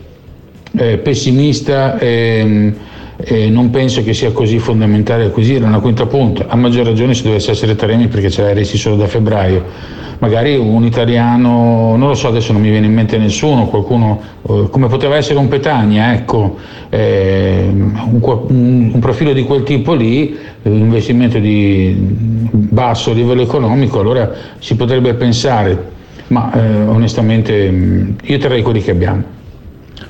[0.76, 2.00] eh, pessimista.
[2.00, 2.76] Ehm,
[3.20, 7.24] e non penso che sia così fondamentale acquisire una quinta punta, a maggior ragione se
[7.24, 10.06] dovesse essere Taremi perché ce l'hai resti solo da febbraio.
[10.20, 14.68] Magari un italiano, non lo so, adesso non mi viene in mente nessuno, qualcuno eh,
[14.72, 16.58] come poteva essere un Petagna, ecco,
[16.90, 24.32] eh, un, un, profilo di quel tipo lì, un investimento di basso livello economico, allora
[24.58, 25.92] si potrebbe pensare,
[26.28, 29.24] ma eh, onestamente io terrei quelli che abbiamo.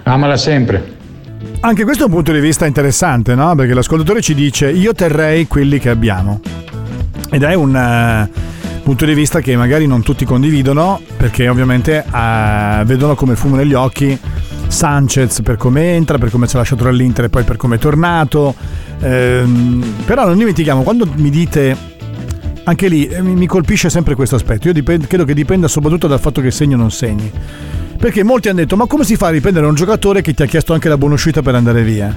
[0.04, 0.96] Amala sempre.
[1.60, 3.56] Anche questo è un punto di vista interessante, no?
[3.56, 6.40] Perché l'ascoltatore ci dice io terrei quelli che abbiamo.
[7.30, 12.86] Ed è un uh, punto di vista che magari non tutti condividono, perché ovviamente uh,
[12.86, 14.18] vedono come fumo negli occhi
[14.68, 17.80] Sanchez per come entra, per come ci ha lasciato dall'Inter e poi per come è
[17.80, 18.54] tornato.
[19.00, 21.96] Ehm, però non dimentichiamo, quando mi dite
[22.64, 24.68] anche lì eh, mi colpisce sempre questo aspetto.
[24.68, 27.32] Io dipend- credo che dipenda soprattutto dal fatto che segni o non segni.
[27.98, 30.46] Perché molti hanno detto: Ma come si fa a riprendere un giocatore che ti ha
[30.46, 32.16] chiesto anche la buona uscita per andare via?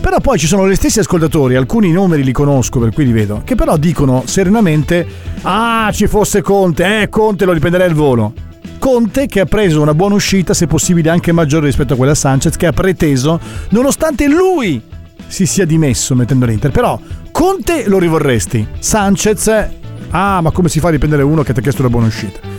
[0.00, 3.40] Però poi ci sono gli stessi ascoltatori, alcuni numeri li conosco per cui li vedo,
[3.42, 5.06] che però dicono serenamente:
[5.42, 8.32] Ah, ci fosse Conte, eh, Conte lo riprenderei al volo.
[8.78, 12.56] Conte che ha preso una buona uscita, se possibile anche maggiore rispetto a quella Sanchez,
[12.56, 14.80] che ha preteso, nonostante lui
[15.26, 16.70] si sia dimesso mettendo l'Inter.
[16.70, 17.00] Però
[17.32, 19.48] Conte lo rivorresti, Sanchez,
[20.10, 22.53] ah, ma come si fa a riprendere uno che ti ha chiesto una buona uscita?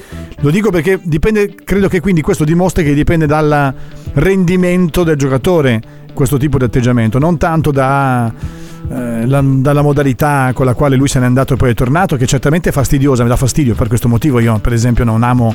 [0.45, 3.73] Lo dico perché dipende, credo che quindi questo dimostri che dipende dal
[4.13, 5.81] rendimento del giocatore
[6.13, 8.31] questo tipo di atteggiamento, non tanto da,
[8.87, 12.15] eh, la, dalla modalità con la quale lui se n'è andato e poi è tornato,
[12.15, 15.51] che certamente è fastidiosa, mi dà fastidio, per questo motivo io per esempio non amo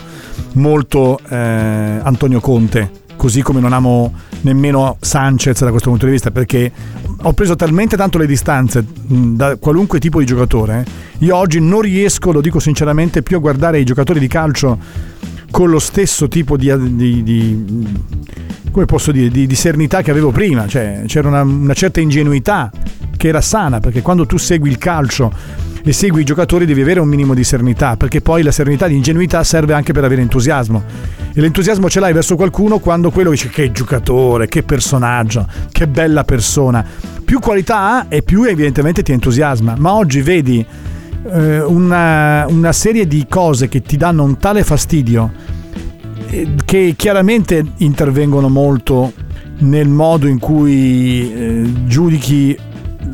[0.54, 6.30] molto eh, Antonio Conte, così come non amo nemmeno Sanchez da questo punto di vista,
[6.30, 6.72] perché
[7.20, 10.86] ho preso talmente tanto le distanze da qualunque tipo di giocatore.
[11.18, 14.78] Io oggi non riesco, lo dico sinceramente, più a guardare i giocatori di calcio
[15.50, 17.86] con lo stesso tipo di, di, di
[18.70, 20.66] come posso dire, di, di, serenità che avevo prima.
[20.66, 22.70] Cioè, c'era una, una certa ingenuità
[23.18, 25.30] che era sana, perché quando tu segui il calcio
[25.82, 28.96] e segui i giocatori devi avere un minimo di serenità, perché poi la serenità di
[28.96, 30.82] ingenuità serve anche per avere entusiasmo.
[31.32, 36.24] E l'entusiasmo ce l'hai verso qualcuno quando quello dice che giocatore, che personaggio, che bella
[36.24, 36.84] persona.
[37.24, 39.74] Più qualità ha e più evidentemente ti entusiasma.
[39.78, 40.64] Ma oggi vedi
[41.30, 45.32] eh, una, una serie di cose che ti danno un tale fastidio
[46.28, 49.12] eh, che chiaramente intervengono molto
[49.58, 52.56] nel modo in cui eh, giudichi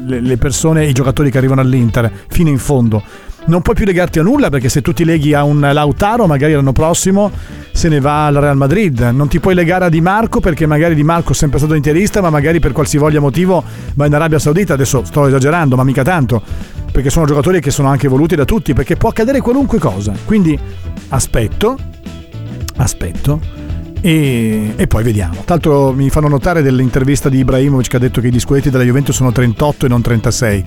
[0.07, 3.03] le persone, i giocatori che arrivano all'Inter fino in fondo.
[3.47, 6.53] Non puoi più legarti a nulla perché se tu ti leghi a un Lautaro, magari
[6.53, 7.31] l'anno prossimo
[7.71, 8.99] se ne va al Real Madrid.
[9.13, 12.21] Non ti puoi legare a Di Marco perché magari Di Marco è sempre stato interista,
[12.21, 13.63] ma magari per qualsivoglia motivo
[13.95, 14.75] va in Arabia Saudita.
[14.75, 16.43] Adesso sto esagerando, ma mica tanto.
[16.91, 20.13] Perché sono giocatori che sono anche voluti da tutti, perché può accadere qualunque cosa.
[20.25, 20.59] Quindi
[21.11, 21.79] aspetto,
[22.79, 23.66] aspetto
[24.07, 25.43] e, e, poi vediamo.
[25.45, 29.17] Tanto mi fanno notare dell'intervista di Ibrahimovic che ha detto che i scudetti della Juventus
[29.17, 30.65] sono 38 e non 36.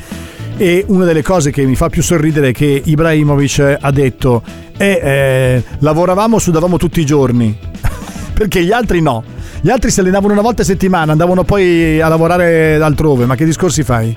[0.58, 4.44] E una delle cose che mi fa più sorridere è che Ibrahimovic ha detto
[4.76, 7.58] eh, eh, lavoravamo, sudavamo tutti i giorni,
[8.34, 9.24] perché gli altri no.
[9.62, 13.46] Gli altri si allenavano una volta a settimana, andavano poi a lavorare altrove, ma che
[13.46, 14.14] discorsi fai?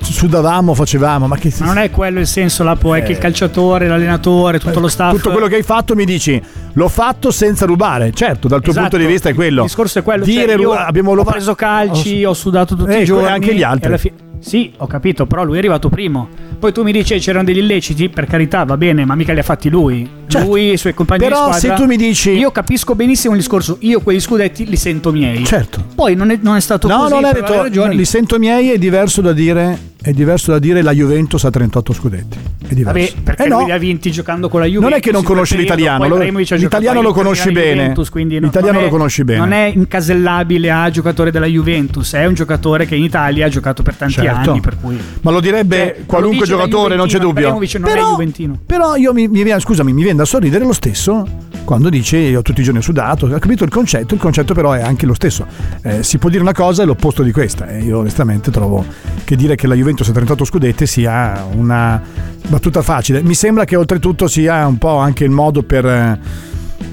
[0.00, 1.26] Sudavamo, facevamo.
[1.26, 1.52] Ma, che...
[1.58, 3.02] ma non è quello il senso, poi, eh.
[3.02, 5.14] che il calciatore, l'allenatore, tutto eh, lo staff.
[5.14, 6.40] Tutto quello che hai fatto mi dici,
[6.72, 8.12] l'ho fatto senza rubare.
[8.12, 8.88] Certo, dal tuo esatto.
[8.88, 9.62] punto di vista è quello.
[9.62, 10.24] Il discorso è quello.
[10.24, 13.28] Dire, cioè, abbiamo ho preso calci, ho, ho sudato tutti eh, i giorni.
[13.28, 14.28] anche gli altri.
[14.40, 16.28] Sì, ho capito, però lui è arrivato primo.
[16.58, 19.38] Poi tu mi dici "Eh, c'erano degli illeciti, per carità, va bene, ma mica li
[19.38, 20.08] ha fatti lui.
[20.42, 21.34] Lui e i suoi compagni Certo.
[21.36, 21.76] Però di squadra.
[21.76, 25.44] se tu mi dici- Io capisco benissimo il discorso, io quegli scudetti li sento miei.
[25.44, 25.84] Certo.
[25.94, 27.96] Poi non è, non è stato No, così non per detto, ragioni.
[27.96, 31.92] li sento miei, è diverso da dire è diverso da dire la Juventus ha 38
[31.92, 32.38] scudetti.
[32.70, 33.00] È diverso.
[33.14, 33.60] Vabbè, perché Eh no.
[33.62, 34.88] lui ha vinti giocando con la Juventus.
[34.90, 38.10] Non è che non conosci periodo, l'italiano, lo- ha l'italiano lo conosci Juventus, bene.
[38.10, 39.38] quindi non- L'italiano è- lo conosci bene.
[39.40, 43.82] Non è incasellabile a giocatore della Juventus, è un giocatore che in Italia ha giocato
[43.82, 44.50] per tanti Certo.
[44.52, 47.48] anni, per cui Ma lo direbbe Cioè, qualunque lo giocatore, non c'è dubbio.
[47.50, 48.58] Non è Però, Juventino.
[48.64, 51.26] però io mi, mi scusami, mi viene da sorridere lo stesso
[51.64, 53.26] quando dice io tutti i giorni ho sudato.
[53.26, 55.44] Ho capito il concetto, il concetto però è anche lo stesso.
[55.82, 57.68] Eh, si può dire una cosa e l'opposto di questa.
[57.68, 58.84] E io onestamente trovo
[59.24, 62.00] che dire che la Juventus ha 38 scudetti sia una
[62.60, 63.22] battuta facile.
[63.22, 65.86] Mi sembra che oltretutto sia un po' anche il modo per...
[65.86, 66.18] eh,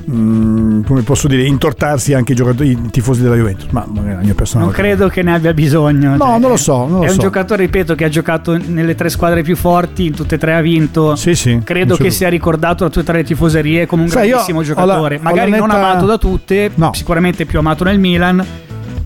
[0.09, 4.22] mm, come posso dire, intortarsi anche i, giocatori, i tifosi della Juventus, ma magari la
[4.22, 4.72] mia personale.
[4.72, 6.11] non credo che ne abbia bisogno.
[6.11, 7.22] No, cioè, non lo so, non lo è un so.
[7.22, 10.61] giocatore, ripeto, che ha giocato nelle tre squadre più forti, in tutte e tre ha
[10.61, 11.15] vinto.
[11.18, 11.59] Sì, sì.
[11.63, 15.18] Credo che sia ricordato da tutte e tre le tifoserie come un Sai, grandissimo giocatore.
[15.18, 18.45] la Magari non netta- amato da tutte, sicuramente più amato nel Milan.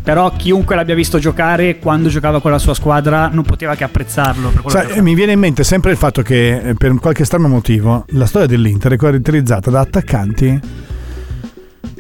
[0.04, 4.52] Però chiunque l'abbia visto giocare quando giocava con la sua squadra non poteva che apprezzarlo.
[4.68, 8.26] Sai, mi viene in mente sempre il fatto che eh, per qualche strano motivo la
[8.26, 10.60] storia dell'Inter è caratterizzata da attaccanti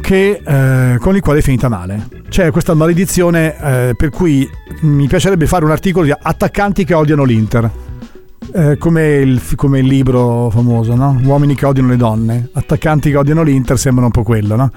[0.01, 2.07] che, eh, con i quali è finita male.
[2.27, 4.49] C'è questa maledizione eh, per cui
[4.81, 7.69] mi piacerebbe fare un articolo di attaccanti che odiano l'Inter.
[8.53, 11.17] Eh, come, il, come il libro famoso, no?
[11.23, 14.71] Uomini che odiano le donne, attaccanti che odiano l'Inter, sembra un po' quello, no?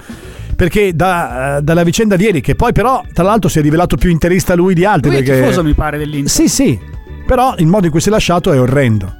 [0.55, 3.97] Perché da- eh, dalla vicenda di ieri, che poi però tra l'altro si è rivelato
[3.97, 5.11] più interista lui di altri.
[5.11, 5.41] Lui è perché...
[5.41, 6.29] tifoso, mi pare, dell'Inter.
[6.29, 6.79] Sì, sì,
[7.25, 9.13] però il modo in cui si è lasciato è orrendo.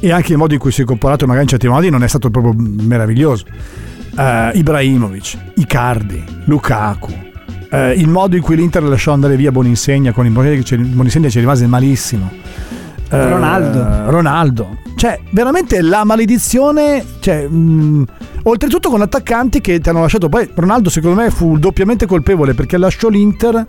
[0.00, 2.08] E anche il modo in cui si è comportato magari in certi modi non è
[2.08, 3.44] stato proprio meraviglioso.
[4.16, 7.12] Eh, Ibrahimovic, Icardi, Lukaku,
[7.70, 11.66] eh, il modo in cui l'Inter lasciò andare via Boninsegna con il Boninsegna ci rimase
[11.66, 12.30] malissimo.
[13.10, 14.10] Eh, Ronaldo.
[14.10, 14.76] Ronaldo.
[14.96, 17.04] Cioè, veramente la maledizione.
[17.20, 18.04] Cioè, mh,
[18.44, 20.28] oltretutto con attaccanti che ti hanno lasciato.
[20.28, 23.66] Poi Ronaldo, secondo me, fu doppiamente colpevole perché lasciò l'Inter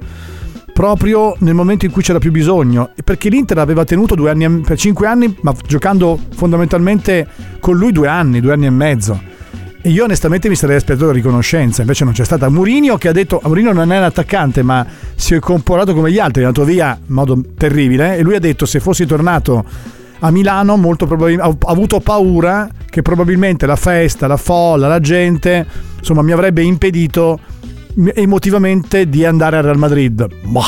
[0.74, 2.92] proprio nel momento in cui c'era più bisogno.
[3.04, 7.28] Perché l'Inter aveva tenuto due anni, per cinque anni, ma giocando fondamentalmente
[7.60, 9.38] con lui due anni, due anni e mezzo.
[9.84, 12.50] Io onestamente mi sarei aspettato riconoscenza, invece non c'è stata.
[12.50, 16.20] Mourinho che ha detto, Mourinho non è un attaccante ma si è comportato come gli
[16.20, 19.64] altri, è andato via in modo terribile e lui ha detto se fossi tornato
[20.20, 25.66] a Milano probabilmente ha avuto paura che probabilmente la festa, la folla, la gente,
[25.98, 27.40] insomma mi avrebbe impedito
[28.14, 30.28] emotivamente di andare al Real Madrid.
[30.44, 30.64] Ma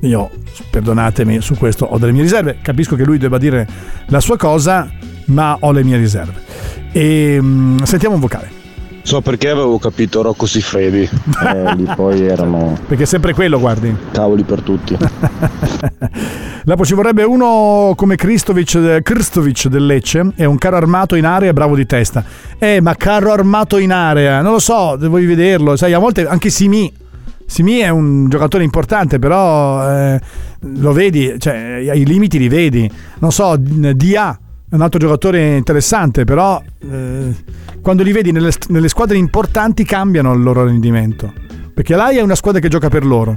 [0.00, 0.30] io,
[0.68, 3.66] perdonatemi, su questo ho delle mie riserve, capisco che lui debba dire
[4.08, 4.90] la sua cosa,
[5.26, 6.79] ma ho le mie riserve.
[6.92, 8.58] E mm, sentiamo un vocale.
[9.02, 11.08] So perché avevo capito Rocco Siffredi.
[11.44, 13.94] Eh, lì poi erano Perché è sempre quello, guardi.
[14.12, 14.96] tavoli per tutti.
[16.62, 21.52] Dopo ci vorrebbe uno come Kristovic, Kristovic del Lecce, è un carro armato in area
[21.52, 22.22] bravo di testa.
[22.58, 25.76] Eh, ma carro armato in area, non lo so, devi vederlo.
[25.76, 26.92] Sai, a volte anche Simi.
[27.46, 30.20] Simi è un giocatore importante, però eh,
[30.60, 32.88] lo vedi, cioè i limiti li vedi.
[33.18, 37.34] Non so, Dia è un altro giocatore interessante, però eh,
[37.80, 41.32] quando li vedi nelle, nelle squadre importanti cambiano il loro rendimento.
[41.74, 43.36] Perché l'AI è una squadra che gioca per loro.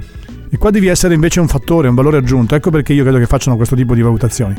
[0.50, 2.54] E qua devi essere invece un fattore, un valore aggiunto.
[2.54, 4.54] Ecco perché io credo che facciano questo tipo di valutazioni.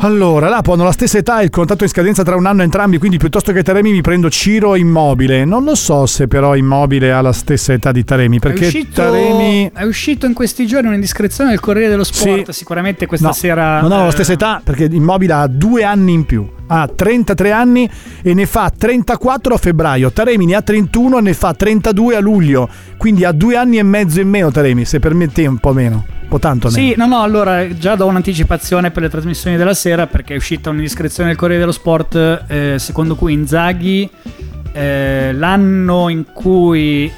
[0.00, 2.98] Allora, Lapo hanno la stessa età e il contratto in scadenza tra un anno entrambi,
[2.98, 5.46] quindi piuttosto che Taremi mi prendo Ciro Immobile.
[5.46, 9.02] Non lo so se però Immobile ha la stessa età di Taremi, perché è, uscito,
[9.02, 9.70] Taremi...
[9.72, 12.50] è uscito in questi giorni un'indiscrezione del Corriere dello Sport.
[12.50, 13.80] Sicuramente questa No, sera.
[13.80, 16.46] non hanno la eh, stessa età perché Immobile ha due anni in più.
[16.68, 17.88] Ha 33 anni
[18.22, 20.12] e ne fa 34 a febbraio.
[20.12, 22.68] Taremi ne ha 31 e ne fa 32 a luglio.
[22.98, 26.04] Quindi ha due anni e mezzo in meno Taremi, se permette un po' meno.
[26.26, 26.88] Un po' tanto meno.
[26.88, 30.70] Sì, no, no, allora già do un'anticipazione per le trasmissioni della sera perché è uscita
[30.70, 34.10] un'indiscrezione del Corriere dello Sport eh, secondo cui Inzaghi
[34.72, 37.10] eh, l'anno in cui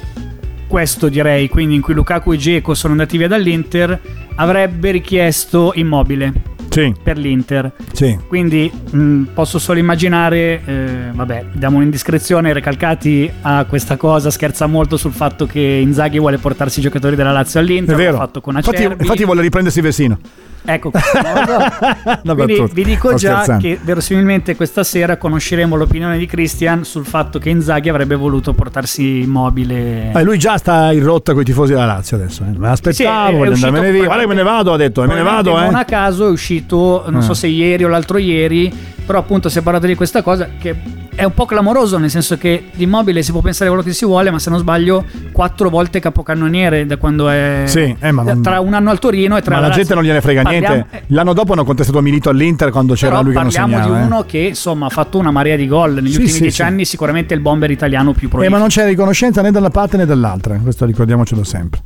[0.67, 3.99] questo direi, quindi in cui Lukaku e Geco sono andati via dall'Inter,
[4.35, 6.93] avrebbe richiesto immobile Sì.
[7.01, 7.71] per l'Inter.
[7.93, 8.17] Sì.
[8.27, 14.97] Quindi mh, posso solo immaginare, eh, vabbè, diamo un'indiscrezione, Recalcati a questa cosa, scherza molto
[14.97, 18.11] sul fatto che Inzaghi vuole portarsi i giocatori della Lazio all'Inter, È vero.
[18.13, 19.01] l'ha fatto con Infatti, Acerbi.
[19.03, 20.19] infatti vuole riprendersi Vesino.
[20.65, 20.91] Ecco,
[22.21, 22.73] quindi battuta.
[22.73, 23.61] vi dico già scherzando.
[23.61, 29.21] che verosimilmente questa sera conosceremo l'opinione di Christian sul fatto che Inzaghi avrebbe voluto portarsi
[29.21, 30.11] immobile.
[30.13, 32.43] Eh, lui già sta in rotta con i tifosi della Lazio adesso.
[32.43, 32.57] eh.
[32.57, 34.03] Me l'aspettavo, Sì, voglio andarmene via.
[34.05, 35.83] Guarda che me ne vado, ha detto, eh, me ne vado, Probabilmente Non eh.
[35.97, 36.58] a caso è uscito,
[37.07, 37.23] non Eh.
[37.23, 38.71] so se ieri o l'altro ieri,
[39.05, 40.75] però appunto si è parlato di questa cosa che
[41.15, 44.31] è un po' clamoroso, nel senso che l'immobile si può pensare quello che si vuole,
[44.31, 45.03] ma se non sbaglio,
[45.33, 47.63] quattro volte capocannoniere da quando è.
[47.65, 50.21] Sì, eh, non- tra un anno al Torino e tra Ma la gente non gliene
[50.21, 51.03] frega Parliamo- niente.
[51.07, 53.95] L'anno dopo hanno contestato Milito all'Inter quando c'era Però lui che non parliamo segnava.
[53.97, 54.05] di eh.
[54.05, 56.61] uno che insomma ha fatto una marea di gol negli Sì, ultimi sì, dieci sì.
[56.61, 58.55] anni, sicuramente il bomber italiano più Eh, prolifico.
[58.55, 61.81] ma non c'è riconoscenza né da una parte né dall'altra, questo ricordiamocelo sempre.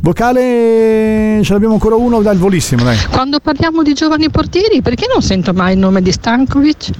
[0.00, 2.96] Vocale, ce l'abbiamo ancora uno dal volissimo, dai.
[3.10, 6.90] Quando parliamo di giovani portieri, perché non sento mai il nome di Stankovic?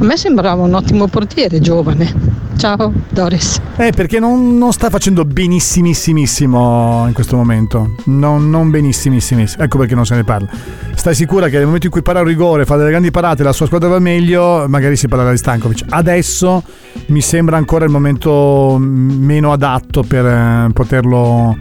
[0.00, 2.44] A me sembrava un ottimo portiere, giovane.
[2.56, 3.60] Ciao, Doris.
[3.76, 7.96] Eh, perché non, non sta facendo benissimissimo in questo momento.
[8.04, 9.44] Non, non benissimissimo.
[9.58, 10.48] Ecco perché non se ne parla.
[10.94, 13.52] Stai sicura che nel momento in cui para un rigore, fa delle grandi parate, la
[13.52, 15.84] sua squadra va meglio, magari si parlerà di Stankovic.
[15.90, 16.62] Adesso
[17.06, 21.56] mi sembra ancora il momento meno adatto per eh, poterlo,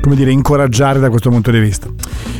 [0.00, 1.88] come dire, incoraggiare da questo punto di vista.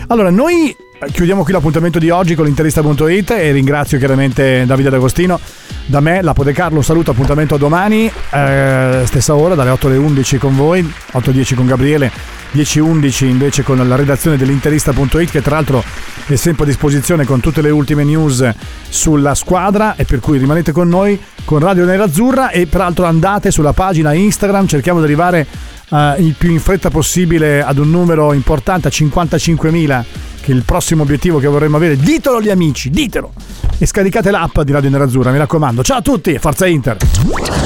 [0.08, 0.74] Allora, noi
[1.12, 5.38] chiudiamo qui l'appuntamento di oggi con l'interista.it e ringrazio chiaramente Davide D'Agostino.
[5.86, 9.96] Da me, Lapo De Carlo, saluto, appuntamento a domani, eh, stessa ora, dalle 8 alle
[9.96, 12.12] 11 con voi, 8.10 con Gabriele,
[12.52, 15.82] 10.11 invece con la redazione dell'interista.it che tra l'altro
[16.26, 18.48] è sempre a disposizione con tutte le ultime news
[18.88, 23.72] sulla squadra e per cui rimanete con noi con Radio Nerazzurra e peraltro andate sulla
[23.72, 25.46] pagina Instagram, cerchiamo di arrivare
[25.90, 30.04] eh, il più in fretta possibile ad un numero importante, a 55.000
[30.40, 31.96] che è il prossimo obiettivo che vorremmo avere.
[31.96, 33.32] Ditelo agli amici, ditelo!
[33.78, 35.82] E scaricate l'app di Radio Nerazzurra, mi raccomando.
[35.82, 36.96] Ciao a tutti, forza Inter!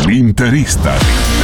[0.06, 1.43] L'interista.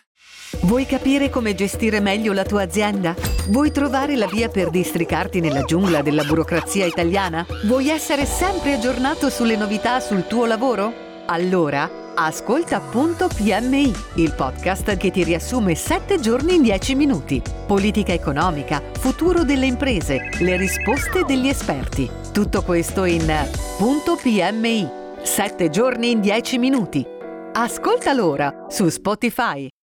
[0.63, 3.15] Vuoi capire come gestire meglio la tua azienda?
[3.47, 7.43] Vuoi trovare la via per districarti nella giungla della burocrazia italiana?
[7.65, 10.93] Vuoi essere sempre aggiornato sulle novità sul tuo lavoro?
[11.25, 17.41] Allora, ascolta Punto PMI, il podcast che ti riassume 7 giorni in 10 minuti.
[17.65, 22.07] Politica economica, futuro delle imprese, le risposte degli esperti.
[22.31, 23.25] Tutto questo in
[23.79, 24.87] Punto PMI,
[25.23, 27.03] 7 giorni in 10 minuti.
[27.53, 29.71] Ascolta l'ora su Spotify.